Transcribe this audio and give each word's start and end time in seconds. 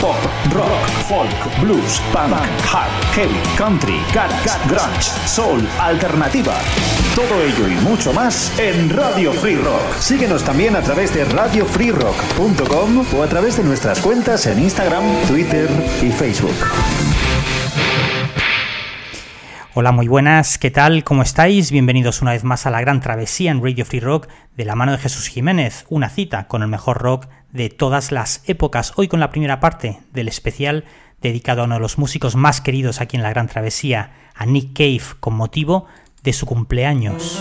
Pop, 0.00 0.16
rock, 0.54 0.88
folk, 1.08 1.60
blues, 1.60 2.00
punk, 2.10 2.32
hard, 2.64 2.90
heavy, 3.14 3.38
country, 3.58 4.00
garage, 4.14 4.48
grunge, 4.66 5.10
soul, 5.26 5.60
alternativa. 5.78 6.54
Todo 7.14 7.42
ello 7.42 7.68
y 7.68 7.74
mucho 7.84 8.10
más 8.14 8.58
en 8.58 8.88
Radio 8.88 9.32
Free 9.34 9.56
Rock. 9.56 9.98
Síguenos 9.98 10.42
también 10.42 10.74
a 10.74 10.80
través 10.80 11.12
de 11.12 11.24
radiofreerock.com 11.26 13.04
o 13.14 13.22
a 13.22 13.26
través 13.26 13.58
de 13.58 13.64
nuestras 13.64 14.00
cuentas 14.00 14.46
en 14.46 14.60
Instagram, 14.60 15.04
Twitter 15.28 15.68
y 16.00 16.10
Facebook. 16.10 16.56
Hola, 19.72 19.92
muy 19.92 20.08
buenas, 20.08 20.58
¿qué 20.58 20.72
tal? 20.72 21.04
¿Cómo 21.04 21.22
estáis? 21.22 21.70
Bienvenidos 21.70 22.22
una 22.22 22.32
vez 22.32 22.42
más 22.42 22.66
a 22.66 22.70
la 22.70 22.80
gran 22.80 23.00
travesía 23.00 23.52
en 23.52 23.62
Radio 23.62 23.84
Free 23.84 24.00
Rock 24.00 24.26
de 24.56 24.64
la 24.64 24.74
mano 24.74 24.90
de 24.90 24.98
Jesús 24.98 25.28
Jiménez, 25.28 25.86
una 25.88 26.08
cita 26.08 26.48
con 26.48 26.62
el 26.62 26.68
mejor 26.68 26.98
rock 26.98 27.28
de 27.52 27.68
todas 27.68 28.10
las 28.10 28.42
épocas. 28.48 28.92
Hoy 28.96 29.06
con 29.06 29.20
la 29.20 29.30
primera 29.30 29.60
parte 29.60 30.00
del 30.12 30.26
especial 30.26 30.86
dedicado 31.22 31.62
a 31.62 31.66
uno 31.66 31.76
de 31.76 31.82
los 31.82 31.98
músicos 31.98 32.34
más 32.34 32.60
queridos 32.60 33.00
aquí 33.00 33.16
en 33.16 33.22
la 33.22 33.30
gran 33.30 33.46
travesía, 33.46 34.10
a 34.34 34.44
Nick 34.44 34.76
Cave, 34.76 35.02
con 35.20 35.34
motivo 35.34 35.86
de 36.24 36.32
su 36.32 36.46
cumpleaños. 36.46 37.40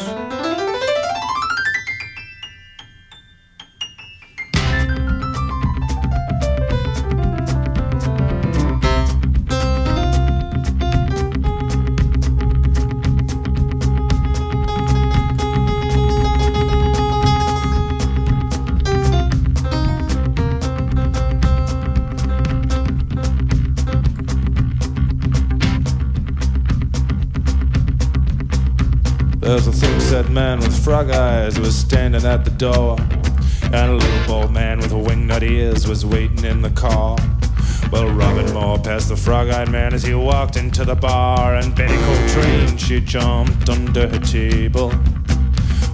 Eyes 31.49 31.59
was 31.59 31.75
standing 31.75 32.25
at 32.25 32.45
the 32.45 32.51
door. 32.51 32.95
And 33.63 33.91
a 33.91 33.95
little 33.95 34.27
bald 34.27 34.51
man 34.51 34.77
with 34.79 34.91
wingnut 34.91 35.41
ears 35.41 35.87
was 35.87 36.05
waiting 36.05 36.45
in 36.45 36.61
the 36.61 36.69
car. 36.69 37.17
Well, 37.91 38.07
Robin 38.09 38.53
Moore 38.53 38.77
passed 38.77 39.09
the 39.09 39.15
frog 39.15 39.49
eyed 39.49 39.69
man 39.71 39.93
as 39.93 40.03
he 40.03 40.13
walked 40.13 40.57
into 40.57 40.85
the 40.85 40.95
bar, 40.95 41.55
and 41.55 41.75
Betty 41.75 41.97
Coltrane, 41.97 42.77
she 42.77 42.99
jumped 42.99 43.67
under 43.67 44.07
her 44.07 44.19
table. 44.19 44.91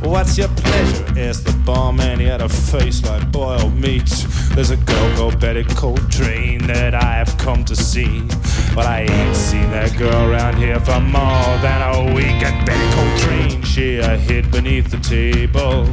What's 0.01 0.37
your 0.37 0.49
pleasure? 0.49 1.05
asked 1.17 1.45
the 1.45 1.57
barman. 1.65 2.19
He 2.19 2.25
had 2.25 2.41
a 2.41 2.49
face 2.49 3.03
like 3.05 3.31
boiled 3.31 3.73
meat. 3.75 4.09
There's 4.55 4.71
a 4.71 4.77
girl 4.77 5.15
called 5.15 5.39
Betty 5.39 5.63
Coltrane 5.63 6.67
that 6.67 6.93
I 6.93 7.13
have 7.15 7.37
come 7.37 7.63
to 7.65 7.75
see. 7.75 8.27
But 8.75 8.87
I 8.87 9.07
ain't 9.09 9.35
seen 9.37 9.71
that 9.71 9.97
girl 9.97 10.29
around 10.29 10.57
here 10.57 10.79
for 10.81 10.99
more 10.99 11.57
than 11.63 11.81
a 11.81 12.13
week. 12.13 12.43
And 12.43 12.65
Betty 12.65 12.87
Coltrane, 12.93 13.63
she 13.63 13.95
hid 13.95 14.51
beneath 14.51 14.91
the 14.91 14.97
table. 14.97 15.87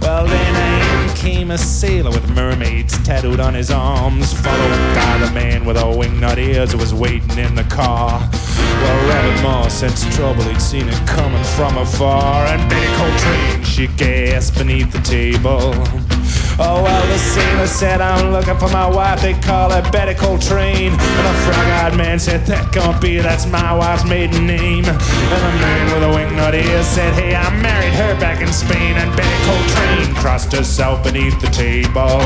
Well, 0.00 0.26
then 0.26 1.10
in 1.10 1.14
came 1.16 1.50
a 1.50 1.58
sailor 1.58 2.10
with 2.10 2.26
mermaids 2.30 2.96
tattooed 3.04 3.40
on 3.40 3.52
his 3.52 3.70
arms, 3.70 4.32
followed 4.32 4.94
by 4.94 5.18
the 5.18 5.30
man 5.32 5.64
with 5.66 5.76
a 5.76 5.82
wingnut 5.82 6.38
ears 6.38 6.72
who 6.72 6.78
was 6.78 6.94
waiting 6.94 7.38
in 7.38 7.54
the 7.54 7.64
car. 7.64 8.20
Well, 8.20 9.08
Rabbit 9.08 9.42
Moore 9.42 9.68
sensed 9.68 10.10
trouble, 10.12 10.44
he'd 10.44 10.62
seen 10.62 10.88
it 10.88 11.06
coming 11.06 11.44
from 11.44 11.76
afar, 11.76 12.46
and 12.46 12.70
Betty 12.70 12.94
Coltrane, 12.96 13.64
she 13.64 13.88
gasped 13.88 14.56
beneath 14.56 14.92
the 14.92 15.00
table. 15.00 15.74
Said, 17.66 18.00
I'm 18.00 18.32
looking 18.32 18.56
for 18.56 18.70
my 18.70 18.88
wife. 18.88 19.20
They 19.20 19.34
call 19.34 19.70
her 19.70 19.82
Betty 19.90 20.14
Coltrane. 20.14 20.92
And 20.92 21.26
the 21.26 21.34
frog 21.44 21.66
eyed 21.82 21.96
man 21.96 22.18
said, 22.18 22.46
That 22.46 22.72
can't 22.72 22.98
be, 23.02 23.18
that's 23.18 23.44
my 23.44 23.74
wife's 23.74 24.04
maiden 24.04 24.46
name. 24.46 24.84
And 24.86 24.96
the 24.96 25.54
man 25.60 25.84
with 25.92 26.02
a 26.02 26.12
wingnut 26.16 26.54
ear 26.54 26.82
said, 26.82 27.12
Hey, 27.14 27.34
I 27.34 27.50
married 27.60 27.92
her 27.92 28.18
back 28.18 28.40
in 28.40 28.50
Spain. 28.52 28.96
And 28.96 29.14
Betty 29.16 29.36
Coltrane 29.44 30.14
crossed 30.14 30.52
herself 30.52 31.04
beneath 31.04 31.38
the 31.40 31.48
table. 31.48 32.22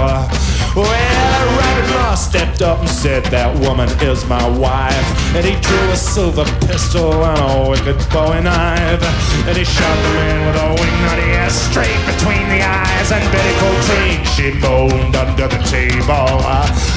Well, 0.77 1.59
Rabbit 1.59 1.89
Moss 1.99 2.29
stepped 2.29 2.63
up 2.63 2.79
and 2.79 2.89
said, 2.89 3.25
That 3.27 3.51
woman 3.59 3.89
is 4.07 4.25
my 4.27 4.47
wife. 4.47 5.09
And 5.35 5.45
he 5.45 5.59
drew 5.59 5.91
a 5.91 5.97
silver 5.97 6.45
pistol 6.69 7.11
and 7.25 7.41
a 7.41 7.71
wicked 7.71 7.99
bowie 8.13 8.43
knife. 8.45 9.03
And 9.49 9.57
he 9.57 9.65
shot 9.65 9.97
the 10.05 10.13
man 10.15 10.47
with 10.47 10.63
a 10.63 10.69
wingnut 10.79 11.19
ear 11.27 11.51
straight 11.51 11.99
between 12.07 12.47
the 12.47 12.63
eyes. 12.63 13.11
And 13.11 13.25
Betty 13.33 13.55
Coltrane 13.59 14.21
she 14.41 14.53
moaned 14.61 15.17
under 15.31 15.47
the 15.47 15.63
table. 15.71 16.27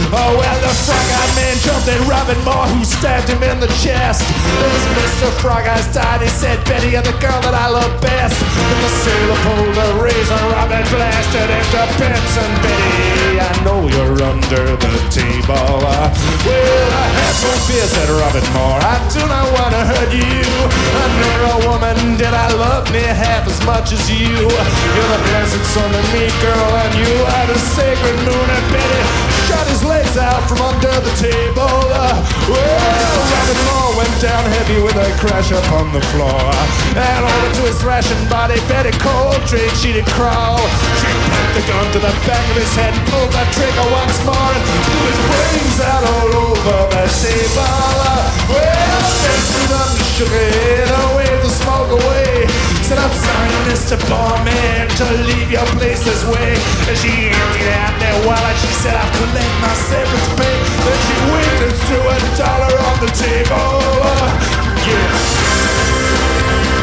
Oh, 0.10 0.34
well, 0.34 0.58
the 0.66 0.74
frog-eyed 0.86 1.34
man 1.38 1.56
jumped 1.62 1.86
at 1.86 2.02
Robin 2.10 2.40
Moore, 2.42 2.66
who 2.66 2.82
stabbed 2.82 3.30
him 3.30 3.44
in 3.46 3.60
the 3.62 3.70
chest. 3.78 4.26
As 4.26 4.86
Mr. 4.98 5.30
Frog 5.38 5.70
Eyes 5.70 5.86
died, 5.94 6.22
he 6.22 6.30
said, 6.30 6.58
Betty, 6.66 6.98
you're 6.98 7.06
the 7.06 7.14
girl 7.22 7.38
that 7.46 7.54
I 7.54 7.70
love 7.70 7.94
best. 8.02 8.42
And 8.42 8.80
the 8.82 8.92
sailor 9.06 9.38
pulled 9.46 9.78
a 9.78 9.88
razor, 10.02 10.42
Robin 10.50 10.82
blasted 10.90 11.50
into 11.50 11.82
bits. 12.02 12.34
And 12.42 12.54
Betty, 12.66 13.38
I 13.38 13.54
know 13.62 13.86
you're 13.86 14.18
under 14.26 14.66
the 14.82 14.94
table. 15.14 15.86
Well, 15.86 16.90
I 16.90 17.08
have 17.14 17.38
no 17.46 17.54
fear, 17.70 17.86
said 17.86 18.10
Robin 18.10 18.46
Moore. 18.58 18.82
I 18.82 18.98
do 19.14 19.22
not 19.30 19.46
want 19.54 19.78
to 19.78 19.84
hurt 19.94 20.10
you. 20.10 20.42
I 20.42 21.06
nor 21.22 21.40
a 21.54 21.58
woman 21.70 22.18
did 22.18 22.34
I 22.34 22.50
love 22.58 22.90
near 22.90 23.14
half 23.14 23.46
as 23.46 23.62
much 23.66 23.94
as 23.94 24.02
you. 24.10 24.42
You're 24.42 25.12
the 25.14 25.22
blessed 25.30 25.64
son 25.70 25.92
of 25.94 26.06
me, 26.16 26.26
girl, 26.42 26.72
and 26.82 26.94
you 26.98 27.14
are 27.30 27.48
the 27.48 27.60
sacred 27.78 28.23
And 28.24 28.68
Betty 28.72 29.02
shot 29.52 29.68
his 29.68 29.84
legs 29.84 30.16
out 30.16 30.48
from 30.48 30.64
under 30.64 30.96
the 31.04 31.12
table. 31.20 31.76
Uh, 31.92 32.16
well, 32.48 33.16
Robin 33.36 33.60
Moore 33.68 34.00
went 34.00 34.16
down 34.24 34.48
heavy 34.48 34.80
with 34.80 34.96
a 34.96 35.12
crash 35.20 35.52
upon 35.52 35.92
the 35.92 36.00
floor. 36.16 36.40
And 36.96 37.20
over 37.20 37.50
to 37.60 37.62
his 37.68 37.76
thrashing 37.84 38.24
body, 38.32 38.56
Betty 38.72 38.96
Coltrane, 39.04 39.76
she 39.76 39.92
did 39.92 40.08
crawl. 40.16 40.56
She 41.04 41.12
put 41.12 41.48
the 41.52 41.64
gun 41.68 41.84
to 41.92 42.00
the 42.00 42.16
back 42.24 42.48
of 42.48 42.56
his 42.64 42.72
head 42.80 42.96
and 42.96 43.04
pulled 43.12 43.32
that 43.36 43.52
trigger 43.52 43.88
once 43.92 44.16
more 44.24 44.52
and 44.56 44.64
blew 44.72 45.04
his 45.04 45.20
brains 45.28 45.80
out 45.84 46.04
all 46.08 46.32
over 46.48 46.80
the 46.96 47.04
table. 47.12 47.76
Well, 48.48 49.04
then 49.20 49.40
stood 49.52 49.74
up 49.76 49.92
and 50.00 50.08
shook 50.16 50.32
her 50.32 50.48
and 50.80 51.12
waved 51.20 51.44
the 51.44 51.52
smoke 51.52 51.92
away. 51.92 52.48
Said, 52.94 53.02
I'm 53.02 53.18
sorry, 53.26 53.50
Mr. 53.74 53.98
Barman, 54.08 54.88
to 54.88 55.06
leave 55.26 55.50
your 55.50 55.66
place 55.74 56.06
this 56.06 56.24
way. 56.26 56.54
And 56.86 56.96
she 56.96 57.10
emptied 57.34 57.74
out 57.74 57.98
that 57.98 58.22
wallet. 58.22 58.54
She 58.62 58.70
said, 58.86 58.94
I'll 58.94 59.10
collect 59.18 59.54
my 59.66 59.74
severance 59.90 60.30
pay. 60.38 60.58
Then 60.86 61.00
she 61.02 61.18
winked 61.34 61.62
and 61.66 61.74
threw 61.90 62.06
a 62.06 62.18
dollar 62.38 62.70
on 62.70 63.02
the 63.02 63.10
table. 63.18 63.82
Yeah. 64.86 66.83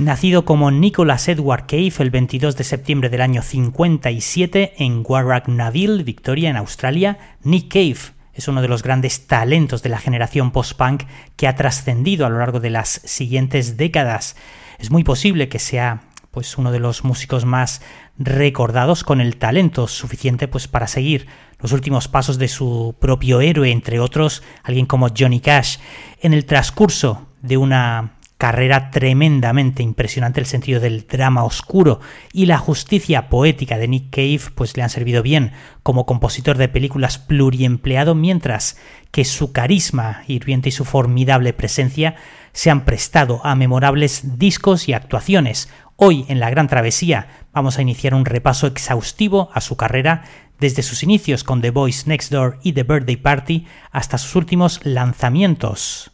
Nacido 0.00 0.46
como 0.46 0.70
Nicholas 0.70 1.28
Edward 1.28 1.66
Cave 1.66 1.92
el 1.98 2.08
22 2.08 2.56
de 2.56 2.64
septiembre 2.64 3.10
del 3.10 3.20
año 3.20 3.42
57 3.42 4.76
en 4.78 5.04
Warracknaville, 5.06 6.04
Victoria, 6.04 6.48
en 6.48 6.56
Australia, 6.56 7.18
Nick 7.42 7.70
Cave 7.70 8.14
es 8.32 8.48
uno 8.48 8.62
de 8.62 8.68
los 8.68 8.82
grandes 8.82 9.26
talentos 9.26 9.82
de 9.82 9.90
la 9.90 9.98
generación 9.98 10.52
post-punk 10.52 11.02
que 11.36 11.46
ha 11.46 11.54
trascendido 11.54 12.24
a 12.24 12.30
lo 12.30 12.38
largo 12.38 12.60
de 12.60 12.70
las 12.70 13.02
siguientes 13.04 13.76
décadas. 13.76 14.36
Es 14.78 14.90
muy 14.90 15.04
posible 15.04 15.50
que 15.50 15.58
sea 15.58 16.00
pues 16.30 16.56
uno 16.56 16.72
de 16.72 16.80
los 16.80 17.04
músicos 17.04 17.44
más 17.44 17.82
recordados 18.16 19.04
con 19.04 19.20
el 19.20 19.36
talento 19.36 19.86
suficiente 19.86 20.48
pues 20.48 20.66
para 20.66 20.86
seguir 20.86 21.26
los 21.58 21.72
últimos 21.72 22.08
pasos 22.08 22.38
de 22.38 22.48
su 22.48 22.96
propio 22.98 23.42
héroe, 23.42 23.70
entre 23.70 24.00
otros 24.00 24.42
alguien 24.62 24.86
como 24.86 25.08
Johnny 25.14 25.40
Cash. 25.40 25.76
En 26.22 26.32
el 26.32 26.46
transcurso 26.46 27.26
de 27.42 27.58
una 27.58 28.14
carrera 28.40 28.90
tremendamente 28.90 29.82
impresionante, 29.82 30.40
el 30.40 30.46
sentido 30.46 30.80
del 30.80 31.06
drama 31.06 31.44
oscuro 31.44 32.00
y 32.32 32.46
la 32.46 32.56
justicia 32.56 33.28
poética 33.28 33.76
de 33.76 33.86
Nick 33.86 34.08
Cave 34.08 34.40
pues 34.54 34.78
le 34.78 34.82
han 34.82 34.88
servido 34.88 35.22
bien 35.22 35.52
como 35.82 36.06
compositor 36.06 36.56
de 36.56 36.68
películas 36.68 37.18
pluriempleado, 37.18 38.14
mientras 38.14 38.78
que 39.10 39.26
su 39.26 39.52
carisma 39.52 40.22
hirviente 40.26 40.70
y 40.70 40.72
su 40.72 40.86
formidable 40.86 41.52
presencia 41.52 42.16
se 42.52 42.70
han 42.70 42.86
prestado 42.86 43.44
a 43.44 43.54
memorables 43.54 44.38
discos 44.38 44.88
y 44.88 44.94
actuaciones. 44.94 45.68
Hoy 45.96 46.24
en 46.28 46.40
La 46.40 46.48
Gran 46.48 46.66
Travesía 46.66 47.28
vamos 47.52 47.76
a 47.76 47.82
iniciar 47.82 48.14
un 48.14 48.24
repaso 48.24 48.66
exhaustivo 48.66 49.50
a 49.52 49.60
su 49.60 49.76
carrera 49.76 50.22
desde 50.58 50.82
sus 50.82 51.02
inicios 51.02 51.44
con 51.44 51.60
The 51.60 51.72
Boys 51.72 52.06
Next 52.06 52.32
Door 52.32 52.58
y 52.62 52.72
The 52.72 52.84
Birthday 52.84 53.16
Party 53.16 53.66
hasta 53.92 54.16
sus 54.16 54.34
últimos 54.34 54.80
lanzamientos. 54.82 56.10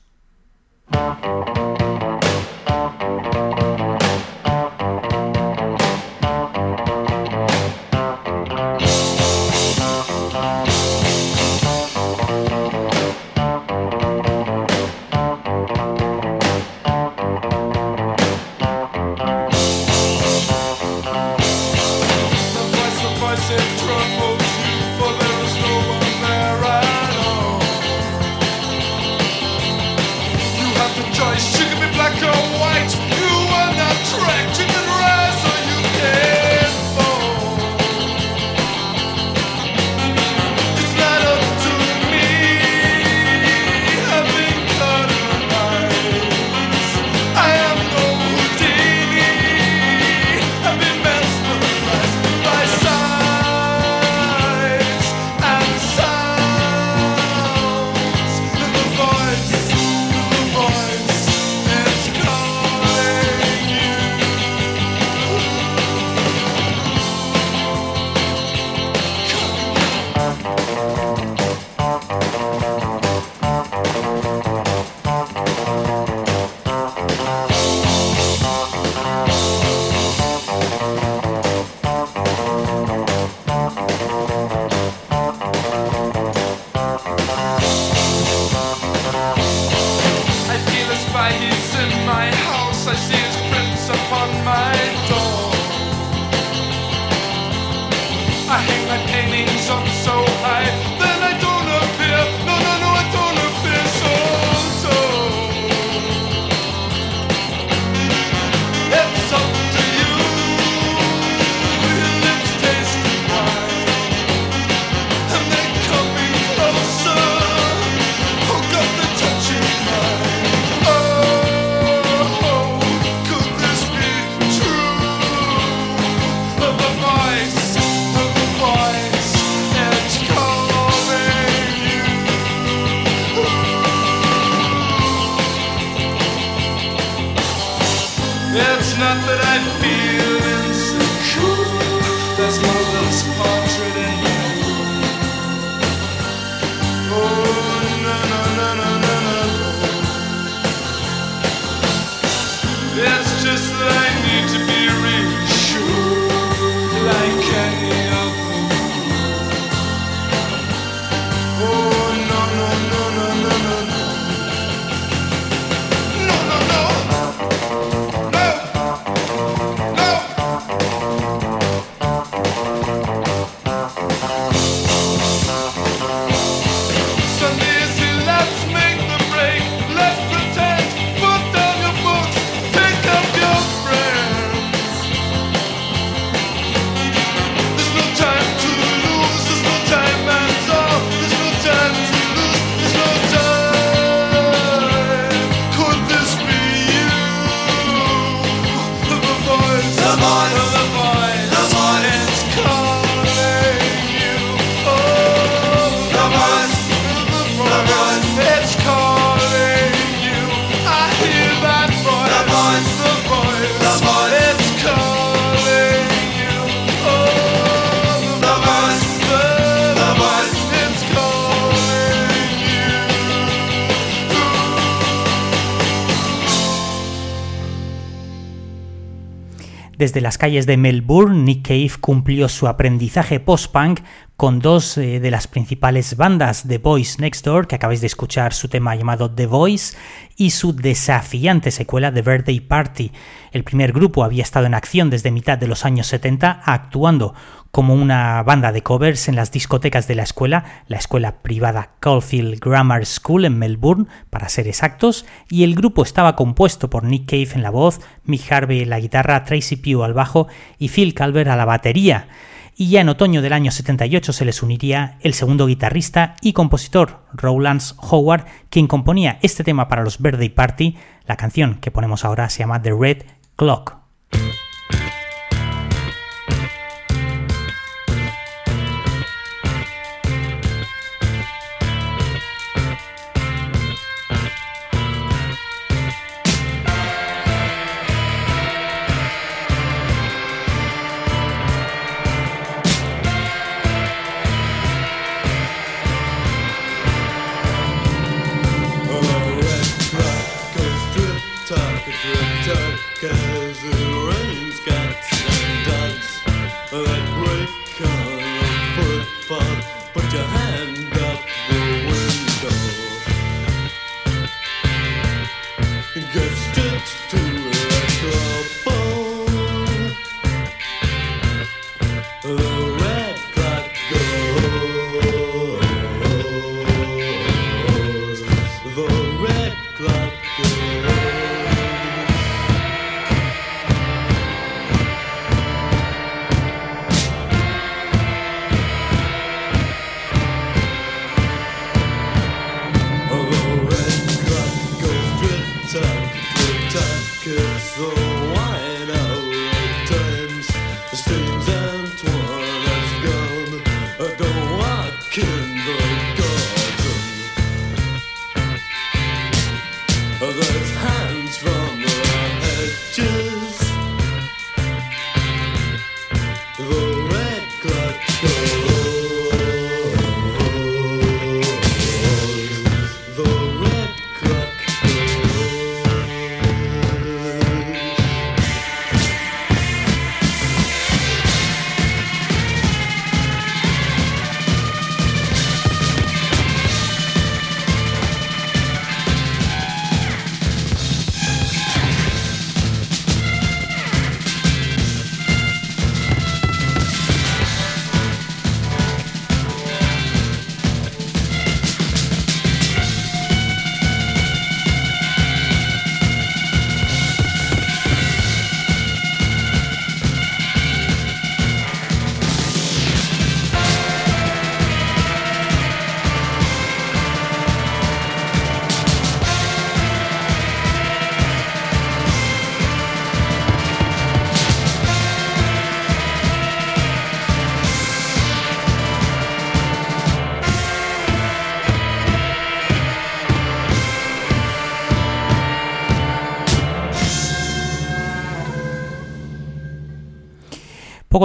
Desde 230.07 230.21
las 230.21 230.39
calles 230.39 230.67
de 230.67 230.77
Melbourne, 230.77 231.43
Nick 231.43 231.67
Cave 231.67 231.91
cumplió 232.01 232.49
su 232.49 232.69
aprendizaje 232.69 233.41
post-punk 233.41 234.03
con 234.37 234.61
dos 234.61 234.97
eh, 234.99 235.19
de 235.19 235.31
las 235.33 235.49
principales 235.49 236.17
bandas, 236.17 236.63
The 236.69 236.79
Boys 236.79 237.19
Next 237.19 237.45
Door, 237.45 237.67
que 237.67 237.75
acabáis 237.75 238.03
de 238.03 238.07
escuchar 238.07 238.53
su 238.53 238.69
tema 238.69 238.95
llamado 238.95 239.29
The 239.29 239.47
Voice, 239.47 239.97
y 240.37 240.51
su 240.51 240.77
desafiante 240.77 241.73
secuela 241.73 242.15
The 242.15 242.23
Birthday 242.23 242.61
Party. 242.61 243.11
El 243.51 243.65
primer 243.65 243.93
grupo 243.93 244.23
había 244.23 244.45
estado 244.45 244.67
en 244.67 244.75
acción 244.75 245.11
desde 245.11 245.33
mitad 245.33 245.59
de 245.59 245.67
los 245.67 245.85
años 245.85 246.07
70, 246.07 246.63
actuando 246.65 247.35
como 247.77 247.93
una 247.93 248.43
banda 248.43 248.73
de 248.73 248.83
covers 248.83 249.29
en 249.29 249.37
las 249.37 249.53
discotecas 249.53 250.09
de 250.09 250.15
la 250.15 250.23
escuela, 250.23 250.65
la 250.89 250.97
escuela 250.97 251.43
privada 251.43 251.91
Caulfield 252.01 252.59
Grammar 252.59 253.05
School 253.05 253.45
en 253.45 253.59
Melbourne, 253.59 254.07
para 254.31 254.49
ser 254.49 254.67
exactos, 254.67 255.27
y 255.51 255.63
el 255.63 255.75
grupo 255.75 256.03
estaba 256.03 256.37
compuesto 256.37 256.89
por 256.89 257.05
Nick 257.05 257.27
Cave 257.27 257.51
en 257.55 257.63
la 257.63 257.69
voz, 257.69 258.01
Mick 258.25 258.51
Harvey 258.51 258.81
en 258.81 258.89
la 258.89 258.99
guitarra, 258.99 259.45
Tracy 259.45 259.77
Pugh 259.77 260.05
al 260.05 260.15
bajo 260.15 260.47
y 260.79 260.89
Phil 260.89 261.13
Calvert 261.13 261.51
a 261.51 261.57
la 261.57 261.67
batería. 261.67 262.29
y 262.75 262.89
ya 262.89 263.03
en 263.03 263.11
otoño 263.11 263.43
del 263.43 263.53
año 263.53 263.71
78 263.71 264.33
se 264.33 264.47
les 264.47 264.63
uniría 264.63 265.19
el 265.21 265.35
segundo 265.35 265.67
guitarrista 265.67 266.35
y 266.41 266.55
compositor, 266.55 267.27
Rowlands 267.35 267.95
Howard, 267.99 268.47
quien 268.71 268.87
componía 268.87 269.39
este 269.43 269.65
tema 269.65 269.87
para 269.89 270.03
los 270.03 270.19
Birthday 270.19 270.49
Party. 270.49 270.97
La 271.27 271.37
canción 271.37 271.75
que 271.75 271.91
ponemos 271.91 272.25
ahora 272.25 272.49
se 272.49 272.61
llama 272.61 272.81
The 272.81 272.95
Red 272.99 273.25
Clock. 273.57 273.97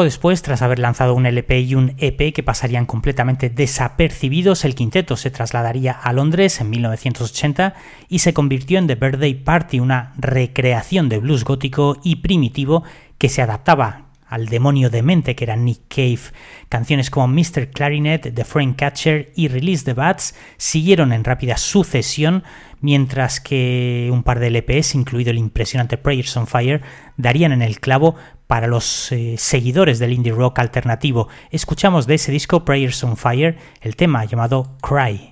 Después, 0.04 0.42
tras 0.42 0.62
haber 0.62 0.80
lanzado 0.80 1.14
un 1.14 1.26
LP 1.26 1.62
y 1.62 1.76
un 1.76 1.96
EP 1.98 2.34
que 2.34 2.44
pasarían 2.44 2.86
completamente 2.86 3.50
desapercibidos, 3.50 4.66
el 4.66 4.76
quinteto 4.76 5.16
se 5.16 5.32
trasladaría 5.32 5.92
a 5.92 6.14
Londres 6.14 6.60
en 6.62 6.70
1980 6.70 7.74
y 8.10 8.20
se 8.20 8.34
convirtió 8.34 8.80
en 8.80 8.88
The 8.88 8.96
Birthday 8.96 9.34
Party, 9.36 9.80
una 9.80 10.14
recreación 10.18 11.10
de 11.10 11.20
blues 11.20 11.44
gótico 11.44 11.98
y 12.04 12.18
primitivo 12.18 12.84
que 13.18 13.30
se 13.30 13.42
adaptaba 13.42 14.12
al 14.32 14.48
demonio 14.48 14.90
de 14.90 15.04
mente 15.04 15.36
que 15.36 15.44
era 15.44 15.58
Nick 15.58 15.82
Cave. 15.90 16.22
Canciones 16.70 17.10
como 17.10 17.28
Mr. 17.28 17.70
Clarinet, 17.70 18.34
The 18.34 18.46
Frame 18.46 18.76
Catcher 18.78 19.32
y 19.36 19.50
Release 19.50 19.84
the 19.84 19.94
Bats 19.94 20.36
siguieron 20.56 21.12
en 21.12 21.26
rápida 21.26 21.58
sucesión, 21.58 22.44
mientras 22.80 23.42
que 23.42 24.10
un 24.12 24.24
par 24.24 24.40
de 24.40 24.50
LPs, 24.50 24.96
incluido 24.96 25.32
el 25.32 25.38
impresionante 25.38 25.98
Prayers 25.98 26.36
on 26.38 26.48
Fire, 26.48 26.82
darían 27.18 27.52
en 27.52 27.62
el 27.62 27.82
clavo 27.82 28.16
para 28.52 28.68
los 28.68 29.14
eh, 29.14 29.36
seguidores 29.38 29.98
del 29.98 30.12
indie 30.12 30.34
rock 30.34 30.60
alternativo. 30.60 31.30
Escuchamos 31.52 32.06
de 32.06 32.16
ese 32.16 32.34
disco 32.34 32.66
Prayers 32.66 33.02
on 33.06 33.16
Fire 33.16 33.58
el 33.80 33.96
tema 33.96 34.26
llamado 34.26 34.76
Cry. 34.82 35.16
cry. 35.16 35.31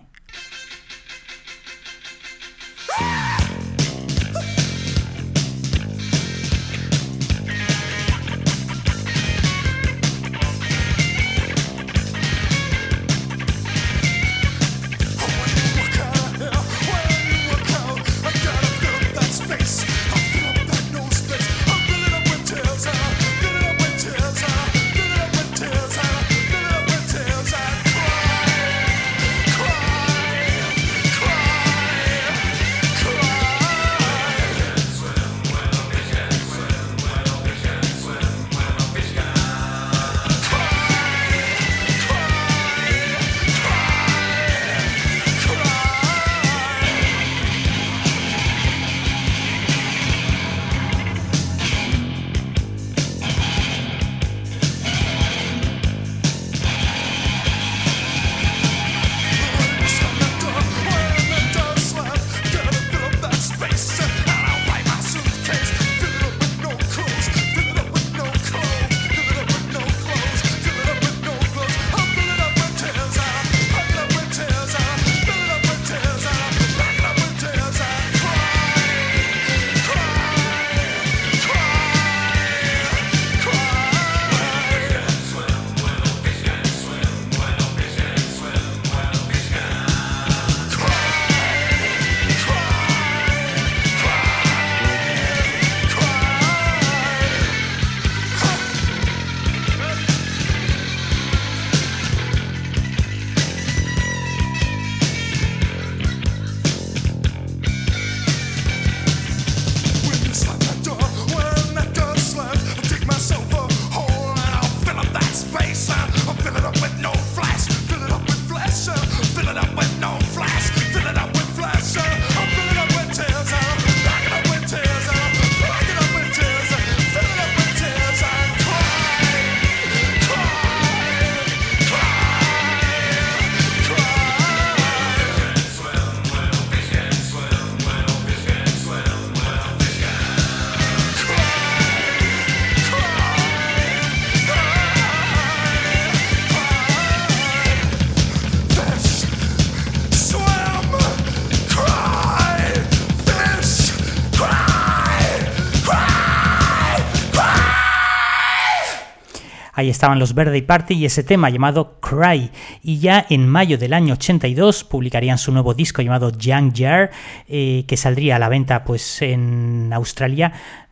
Ahí 159.79 159.89
estaban 159.89 160.19
los 160.19 160.35
Birthday 160.35 160.61
Party 160.61 160.95
y 160.95 161.05
ese 161.05 161.23
tema 161.23 161.49
llamado 161.49 162.01
Cry. 162.01 162.51
Y 162.83 162.99
ya 162.99 163.25
en 163.29 163.47
mayo 163.47 163.77
del 163.77 163.93
año 163.93 164.15
82 164.15 164.83
publicarían 164.83 165.37
su 165.37 165.53
nuevo 165.53 165.73
disco 165.73 166.01
llamado 166.01 166.37
Young 166.37 166.73
Jar, 166.75 167.11
eh, 167.47 167.85
que 167.87 167.95
saldría 167.95 168.35
a 168.35 168.39
la 168.39 168.49
venta 168.49 168.83
pues 168.83 169.21
en 169.21 169.91
Australia 169.93 170.51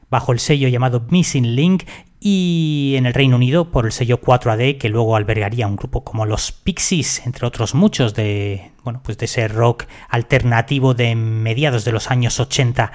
bajo 0.09 0.31
el 0.31 0.39
sello 0.39 0.69
llamado 0.69 1.05
Missing 1.09 1.53
Link 1.53 1.83
y 2.19 2.95
en 2.97 3.05
el 3.05 3.13
Reino 3.13 3.35
Unido 3.35 3.71
por 3.71 3.85
el 3.85 3.91
sello 3.91 4.19
4AD 4.19 4.77
que 4.77 4.89
luego 4.89 5.15
albergaría 5.15 5.67
un 5.67 5.75
grupo 5.75 6.03
como 6.03 6.25
los 6.25 6.51
Pixies, 6.51 7.25
entre 7.25 7.45
otros 7.45 7.75
muchos 7.75 8.15
de 8.15 8.71
bueno, 8.83 9.01
pues 9.03 9.17
de 9.17 9.25
ese 9.25 9.47
rock 9.49 9.83
alternativo 10.09 10.93
de 10.93 11.13
mediados 11.15 11.83
de 11.83 11.91
los 11.91 12.09
años 12.09 12.39
80. 12.39 12.91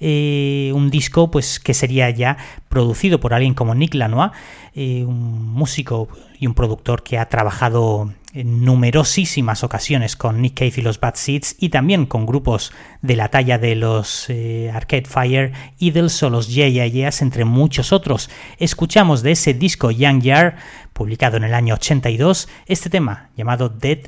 Eh, 0.00 0.70
un 0.74 0.88
disco 0.88 1.30
pues 1.30 1.58
que 1.58 1.74
sería 1.74 2.08
ya 2.10 2.36
producido 2.68 3.18
por 3.18 3.34
alguien 3.34 3.54
como 3.54 3.74
Nick 3.74 3.94
Lanois, 3.94 4.30
eh, 4.74 5.04
un 5.04 5.52
músico 5.52 6.08
y 6.38 6.46
un 6.46 6.54
productor 6.54 7.02
que 7.02 7.18
ha 7.18 7.28
trabajado 7.28 8.12
en 8.32 8.64
numerosísimas 8.64 9.62
ocasiones 9.62 10.16
con 10.16 10.40
Nick 10.40 10.54
Cave 10.54 10.72
y 10.76 10.82
los 10.82 10.98
Bad 10.98 11.14
Seeds 11.16 11.56
y 11.58 11.68
también 11.68 12.06
con 12.06 12.26
grupos 12.26 12.72
de 13.02 13.16
la 13.16 13.28
talla 13.28 13.58
de 13.58 13.74
los 13.74 14.28
eh, 14.30 14.70
Arcade 14.72 15.04
Fire, 15.04 15.52
Idols 15.78 16.22
o 16.22 16.30
los 16.30 16.48
Yeah 16.48 16.68
Yeah 16.68 17.10
entre 17.20 17.44
muchos 17.44 17.92
otros. 17.92 18.30
Escuchamos 18.58 19.22
de 19.22 19.32
ese 19.32 19.54
disco 19.54 19.90
Young 19.90 20.22
Yar, 20.22 20.56
publicado 20.92 21.36
en 21.36 21.44
el 21.44 21.54
año 21.54 21.74
82, 21.74 22.48
este 22.66 22.90
tema 22.90 23.30
llamado 23.36 23.68
Dead 23.68 23.98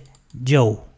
Joe. 0.47 0.94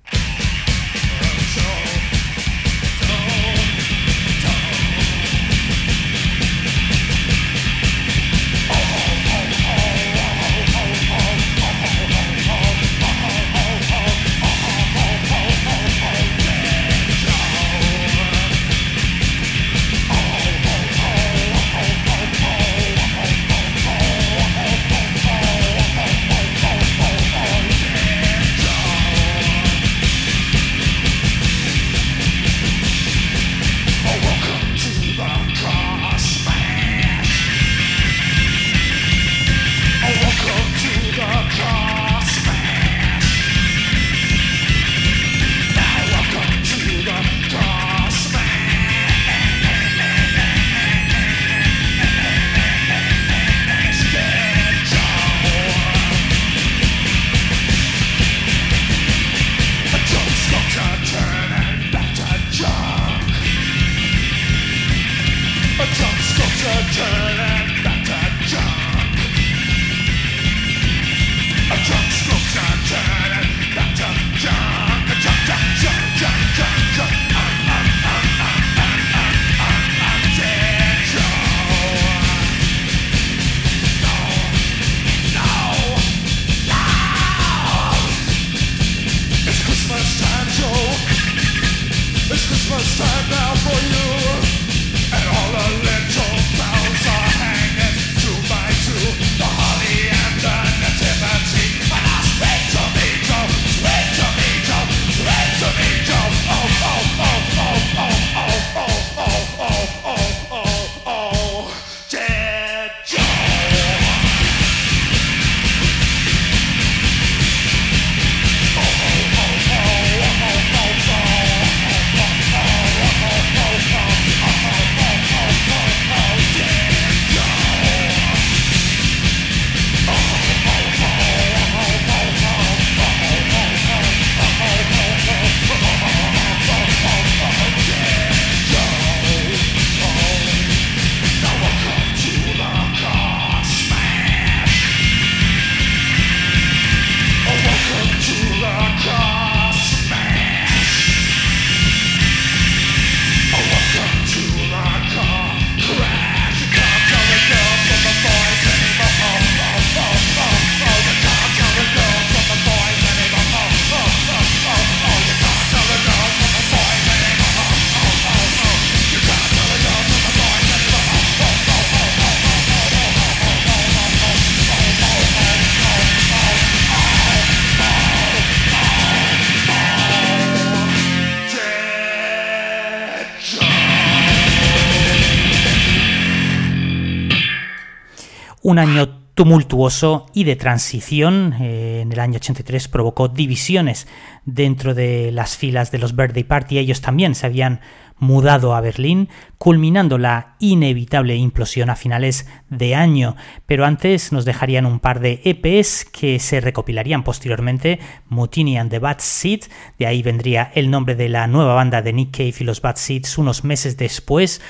Un 188.67 188.81
año 188.81 189.09
tumultuoso 189.35 190.27
y 190.35 190.43
de 190.43 190.57
transición. 190.57 191.55
Eh, 191.61 192.01
en 192.03 192.11
el 192.11 192.19
año 192.19 192.39
83 192.39 192.89
provocó 192.89 193.29
divisiones 193.29 194.09
dentro 194.45 194.93
de 194.93 195.31
las 195.31 195.57
filas 195.57 195.93
de 195.93 196.01
los 196.01 196.17
Birthday 196.17 196.43
Party. 196.43 196.79
Ellos 196.79 197.01
también 197.01 197.37
se 197.37 197.47
habían 197.47 197.81
mudado 198.19 198.75
a 198.75 198.81
Berlín, 198.81 199.29
culminando 199.59 200.19
la 200.19 200.57
inevitable 200.59 201.37
implosión 201.37 201.91
a 201.91 201.95
finales 201.95 202.49
de 202.69 202.97
año. 202.97 203.37
Pero 203.67 203.85
antes 203.85 204.33
nos 204.33 204.45
dejarían 204.45 204.85
un 204.85 204.99
par 204.99 205.21
de 205.21 205.43
EPs 205.45 206.05
que 206.05 206.41
se 206.41 206.61
recopilarían 206.61 207.23
posteriormente, 207.23 208.01
Mutiny 208.29 208.79
and 208.79 208.91
the 208.91 208.99
Bad 208.99 209.19
Seeds, 209.21 209.71
de 209.97 210.09
ahí 210.09 210.25
vendría 210.25 210.73
el 210.75 210.91
nombre 210.91 211.15
de 211.15 211.29
la 211.29 211.47
nueva 211.47 211.75
banda 211.75 212.03
de 212.03 212.13
Nick 212.13 212.37
Cave 212.37 212.55
y 212.59 212.65
los 212.65 212.81
Bad 212.81 212.97
Seeds 212.97 213.39
unos 213.39 213.63
meses 213.63 213.97
después 213.97 214.61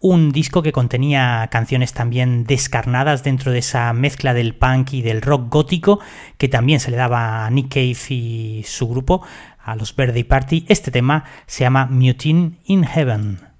un 0.00 0.32
disco 0.32 0.62
que 0.62 0.72
contenía 0.72 1.48
canciones 1.50 1.92
también 1.92 2.44
descarnadas 2.44 3.22
dentro 3.22 3.52
de 3.52 3.58
esa 3.58 3.92
mezcla 3.92 4.34
del 4.34 4.54
punk 4.54 4.94
y 4.94 5.02
del 5.02 5.20
rock 5.20 5.50
gótico 5.50 6.00
que 6.38 6.48
también 6.48 6.80
se 6.80 6.90
le 6.90 6.96
daba 6.96 7.46
a 7.46 7.50
Nick 7.50 7.68
Cave 7.68 7.96
y 8.08 8.64
su 8.66 8.88
grupo, 8.88 9.22
a 9.62 9.76
los 9.76 9.94
Birthday 9.94 10.24
Party. 10.24 10.64
Este 10.68 10.90
tema 10.90 11.24
se 11.46 11.64
llama 11.64 11.86
Mutiny 11.86 12.58
in 12.64 12.84
Heaven. 12.84 13.50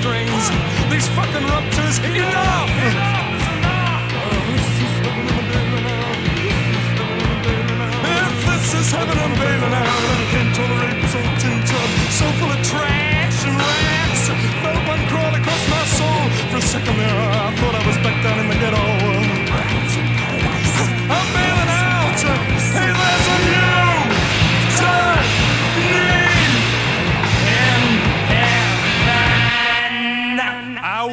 strings, 0.00 0.44
these 0.88 1.08
fucking 1.12 1.44
ruptures, 1.44 1.98
enough! 2.00 2.70
If 8.16 8.34
this 8.48 8.66
is 8.80 8.88
heaven, 8.92 9.16
I'm 9.18 9.34
bailing 9.36 9.74
out. 9.74 9.86
I 9.86 10.26
can't 10.32 10.52
tolerate 10.56 10.98
this 11.02 11.14
tin 11.42 11.58
tub, 11.68 11.88
so 12.18 12.24
full 12.38 12.52
of 12.56 12.60
trash 12.64 13.44
and 13.44 13.56
rats. 13.60 14.22
Felt 14.62 15.34
across 15.40 15.64
my 15.68 15.84
soul. 15.98 16.22
For 16.50 16.58
a 16.58 16.62
second 16.62 16.96
there, 16.96 17.18
I 17.46 17.54
thought 17.56 17.74
I 17.74 17.86
was. 17.86 17.89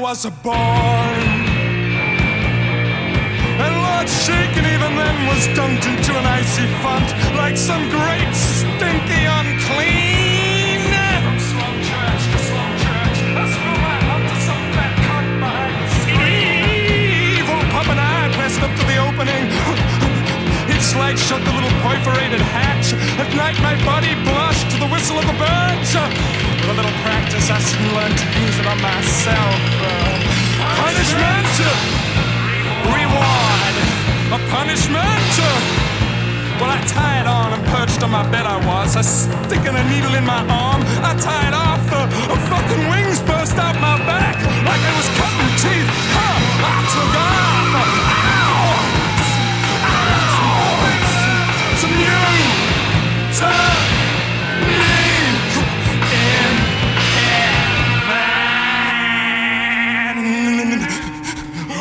Was 0.08 0.26
born. 0.42 1.22
And 3.64 3.74
Lord 3.88 4.08
Shaken 4.08 4.64
even 4.74 4.96
then 4.96 5.28
was 5.28 5.48
dunked 5.50 5.86
into 5.86 6.18
an 6.18 6.26
icy 6.26 6.66
font 6.82 7.10
like 7.36 7.58
some 7.58 7.90
great 7.90 8.34
stinky 8.34 9.26
unclean. 9.26 10.27
Light 20.98 21.18
shut 21.18 21.40
the 21.46 21.54
little 21.54 21.72
perforated 21.86 22.42
hatch. 22.42 22.94
At 23.22 23.30
night 23.38 23.56
my 23.62 23.78
body 23.86 24.12
blushed 24.26 24.68
to 24.74 24.78
the 24.82 24.90
whistle 24.90 25.18
of 25.18 25.26
the 25.30 25.38
birds. 25.38 25.92
With 25.94 26.74
a 26.74 26.76
little 26.76 26.98
practice 27.06 27.48
I 27.50 27.60
soon 27.62 27.88
learned 27.96 28.18
to 28.18 28.28
use 28.42 28.58
it 28.60 28.68
on 28.68 28.80
myself. 28.82 29.56
Punishment, 30.58 31.54
reward, 32.92 33.76
a 34.36 34.40
punishment. 34.52 35.34
Well, 36.60 36.74
I 36.74 36.82
tied 36.90 37.28
on 37.30 37.54
and 37.54 37.64
perched 37.70 38.02
on 38.02 38.10
my 38.10 38.26
bed 38.34 38.46
I 38.50 38.58
was, 38.66 38.98
a 38.98 39.04
sticking 39.04 39.78
a 39.78 39.84
needle 39.94 40.16
in 40.18 40.26
my 40.26 40.42
arm. 40.50 40.82
I 41.06 41.14
tied 41.22 41.54
off, 41.54 41.86
uh, 41.94 42.10
fucking 42.50 42.84
wings 42.90 43.22
burst 43.22 43.56
out 43.62 43.78
my 43.80 43.96
back 44.10 44.36
like 44.66 44.82
I 44.82 44.94
was 44.98 45.08
cutting 45.14 45.54
teeth. 45.62 45.90
Huh, 46.18 46.66
I 46.66 46.78
took 46.90 47.16
off. 47.22 47.47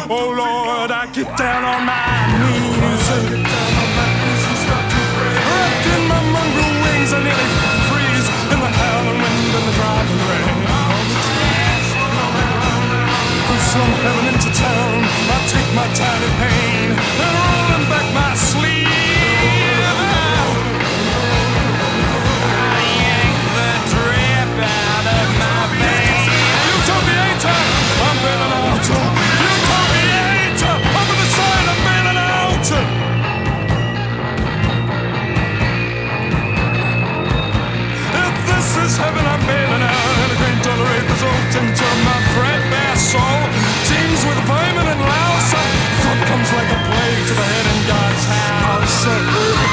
Oh 0.08 0.30
Lord, 0.30 0.92
I 0.92 1.10
get 1.10 1.26
down 1.36 1.64
on 1.66 1.82
my 1.82 2.30
knees. 2.38 3.10
Wrapped 5.50 5.86
in 5.90 6.02
my 6.06 6.22
mongrel 6.30 6.74
wings, 6.78 7.10
I 7.10 7.18
nearly 7.26 7.48
freeze 7.90 8.28
in 8.54 8.58
the 8.62 8.70
howling 8.70 9.18
wind 9.18 9.50
and 9.50 9.66
the 9.66 9.74
driving 9.74 10.22
rain. 10.30 10.62
From 13.50 13.58
slum 13.66 13.92
heaven 14.06 14.26
into 14.30 14.50
town, 14.54 14.94
I 15.26 15.38
take 15.50 15.70
my 15.74 15.88
time 15.90 16.22
in 16.22 16.32
pain 16.38 16.75
say. 49.06 49.65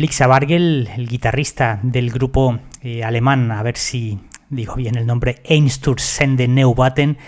Blixa 0.00 0.26
Bargel, 0.26 0.88
el 0.96 1.06
guitarrista 1.06 1.78
del 1.82 2.10
grupo 2.10 2.58
eh, 2.80 3.04
alemán, 3.04 3.52
a 3.52 3.62
ver 3.62 3.76
si 3.76 4.18
digo 4.48 4.76
bien 4.76 4.96
el 4.96 5.06
nombre, 5.06 5.42
Einsturzende 5.44 6.48
Neubauten, 6.48 7.18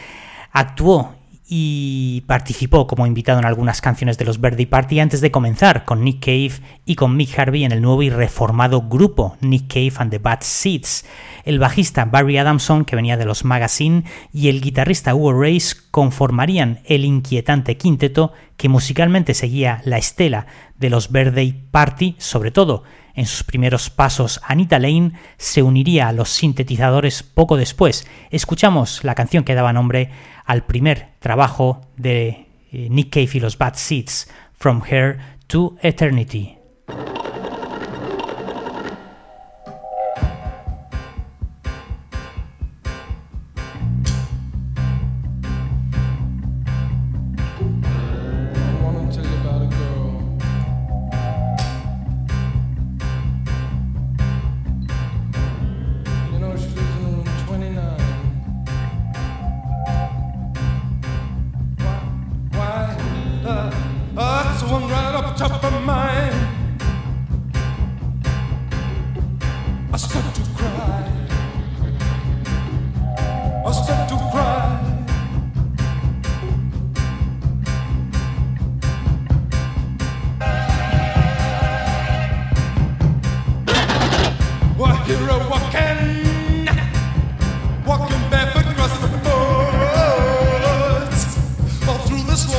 actuó 0.52 1.14
y 1.54 2.22
participó 2.22 2.86
como 2.86 3.06
invitado 3.06 3.38
en 3.38 3.44
algunas 3.44 3.82
canciones 3.82 4.16
de 4.16 4.24
los 4.24 4.40
Verdi 4.40 4.64
Party 4.64 5.00
antes 5.00 5.20
de 5.20 5.30
comenzar 5.30 5.84
con 5.84 6.02
Nick 6.02 6.24
Cave 6.24 6.52
y 6.86 6.94
con 6.94 7.14
Mick 7.14 7.38
Harvey 7.38 7.64
en 7.64 7.72
el 7.72 7.82
nuevo 7.82 8.02
y 8.02 8.08
reformado 8.08 8.88
grupo 8.88 9.36
Nick 9.42 9.68
Cave 9.68 9.92
and 9.98 10.10
the 10.10 10.18
Bad 10.18 10.38
Seeds. 10.40 11.04
El 11.44 11.58
bajista 11.58 12.06
Barry 12.06 12.38
Adamson, 12.38 12.86
que 12.86 12.96
venía 12.96 13.18
de 13.18 13.26
los 13.26 13.44
Magazine, 13.44 14.04
y 14.32 14.48
el 14.48 14.62
guitarrista 14.62 15.14
Hugo 15.14 15.34
Race 15.34 15.76
conformarían 15.90 16.80
el 16.86 17.04
inquietante 17.04 17.76
quinteto 17.76 18.32
que 18.56 18.70
musicalmente 18.70 19.34
seguía 19.34 19.82
la 19.84 19.98
estela 19.98 20.46
de 20.78 20.88
los 20.88 21.12
Birthday 21.12 21.52
Party, 21.70 22.16
sobre 22.16 22.50
todo 22.50 22.82
en 23.14 23.26
sus 23.26 23.42
primeros 23.44 23.90
pasos 23.90 24.40
Anita 24.42 24.78
Lane 24.78 25.12
se 25.36 25.62
uniría 25.62 26.08
a 26.08 26.12
los 26.12 26.30
sintetizadores 26.30 27.22
poco 27.22 27.58
después. 27.58 28.06
Escuchamos 28.30 29.04
la 29.04 29.14
canción 29.14 29.44
que 29.44 29.54
daba 29.54 29.74
nombre 29.74 30.10
al 30.44 30.64
primer 30.64 31.14
trabajo 31.18 31.81
de 31.96 32.46
eh, 32.70 32.88
Nick 32.90 33.11
Cave 33.11 33.31
y 33.35 33.40
los 33.40 33.59
Bad 33.59 33.74
Seeds, 33.74 34.31
From 34.55 34.83
Here 34.85 35.18
to 35.46 35.76
Eternity. 35.83 36.62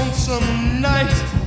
Lonesome 0.04 0.82
night. 0.82 1.43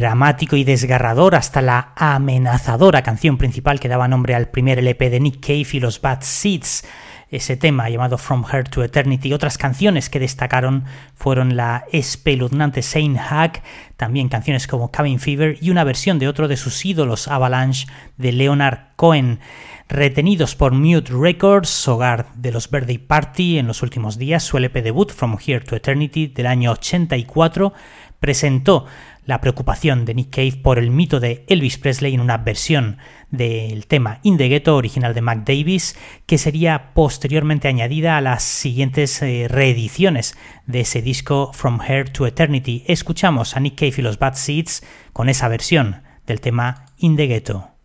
Dramático 0.00 0.56
y 0.56 0.64
desgarrador 0.64 1.34
hasta 1.34 1.62
la 1.62 1.92
amenazadora 1.96 3.02
canción 3.02 3.38
principal 3.38 3.80
que 3.80 3.88
daba 3.88 4.08
nombre 4.08 4.34
al 4.34 4.48
primer 4.48 4.78
LP 4.78 5.08
de 5.08 5.20
Nick 5.20 5.40
Cave 5.40 5.66
y 5.72 5.80
los 5.80 6.02
Bad 6.02 6.20
Seeds. 6.20 6.84
Ese 7.30 7.56
tema 7.56 7.88
llamado 7.88 8.18
From 8.18 8.44
Her 8.50 8.68
to 8.68 8.84
Eternity. 8.84 9.32
Otras 9.32 9.58
canciones 9.58 10.10
que 10.10 10.20
destacaron 10.20 10.84
fueron 11.14 11.56
la 11.56 11.84
espeluznante 11.92 12.82
Saint 12.82 13.18
Hack, 13.18 13.62
también 13.96 14.28
canciones 14.28 14.66
como 14.66 14.92
Cabin 14.92 15.18
Fever 15.18 15.56
y 15.60 15.70
una 15.70 15.82
versión 15.82 16.18
de 16.18 16.28
otro 16.28 16.46
de 16.46 16.56
sus 16.56 16.84
ídolos, 16.84 17.26
Avalanche, 17.26 17.86
de 18.16 18.32
Leonard 18.32 18.78
Cohen 18.96 19.40
retenidos 19.88 20.56
por 20.56 20.72
Mute 20.72 21.12
Records, 21.12 21.86
hogar 21.86 22.26
de 22.34 22.50
los 22.50 22.70
Birthday 22.70 22.98
Party 22.98 23.58
en 23.58 23.68
los 23.68 23.82
últimos 23.82 24.18
días, 24.18 24.42
su 24.42 24.56
LP 24.56 24.82
debut 24.82 25.12
From 25.12 25.38
Here 25.44 25.60
to 25.60 25.76
Eternity 25.76 26.26
del 26.26 26.46
año 26.46 26.72
84 26.72 27.72
presentó 28.18 28.86
la 29.26 29.40
preocupación 29.40 30.04
de 30.04 30.14
Nick 30.14 30.30
Cave 30.30 30.60
por 30.62 30.78
el 30.78 30.90
mito 30.90 31.20
de 31.20 31.44
Elvis 31.48 31.78
Presley 31.78 32.14
en 32.14 32.20
una 32.20 32.38
versión 32.38 32.98
del 33.30 33.86
tema 33.86 34.20
In 34.22 34.38
the 34.38 34.48
Ghetto 34.48 34.76
original 34.76 35.12
de 35.12 35.20
Mac 35.20 35.44
Davis, 35.44 35.98
que 36.26 36.38
sería 36.38 36.94
posteriormente 36.94 37.68
añadida 37.68 38.16
a 38.16 38.20
las 38.20 38.42
siguientes 38.42 39.20
eh, 39.22 39.48
reediciones 39.48 40.38
de 40.66 40.80
ese 40.80 41.02
disco 41.02 41.50
From 41.52 41.80
Here 41.82 42.04
to 42.04 42.26
Eternity. 42.26 42.84
Escuchamos 42.86 43.56
a 43.56 43.60
Nick 43.60 43.78
Cave 43.78 43.94
y 43.98 44.02
los 44.02 44.18
Bad 44.18 44.34
Seeds 44.34 44.82
con 45.12 45.28
esa 45.28 45.48
versión 45.48 46.02
del 46.26 46.40
tema 46.40 46.86
In 46.98 47.16
the 47.16 47.26
Ghetto. 47.26 47.75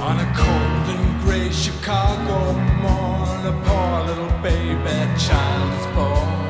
On 0.08 0.16
a 0.26 0.28
cold 0.42 0.86
and 0.94 1.22
gray 1.22 1.48
Chicago 1.50 2.38
morn, 2.82 3.40
a 3.52 3.54
poor 3.64 3.94
little 4.08 4.34
baby 4.42 4.98
child 5.26 5.70
is 5.78 5.86
born. 5.96 6.46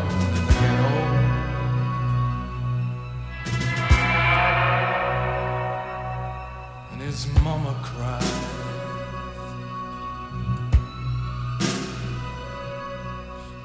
And 6.91 7.01
his 7.01 7.29
mama 7.45 7.75
cries. 7.89 8.47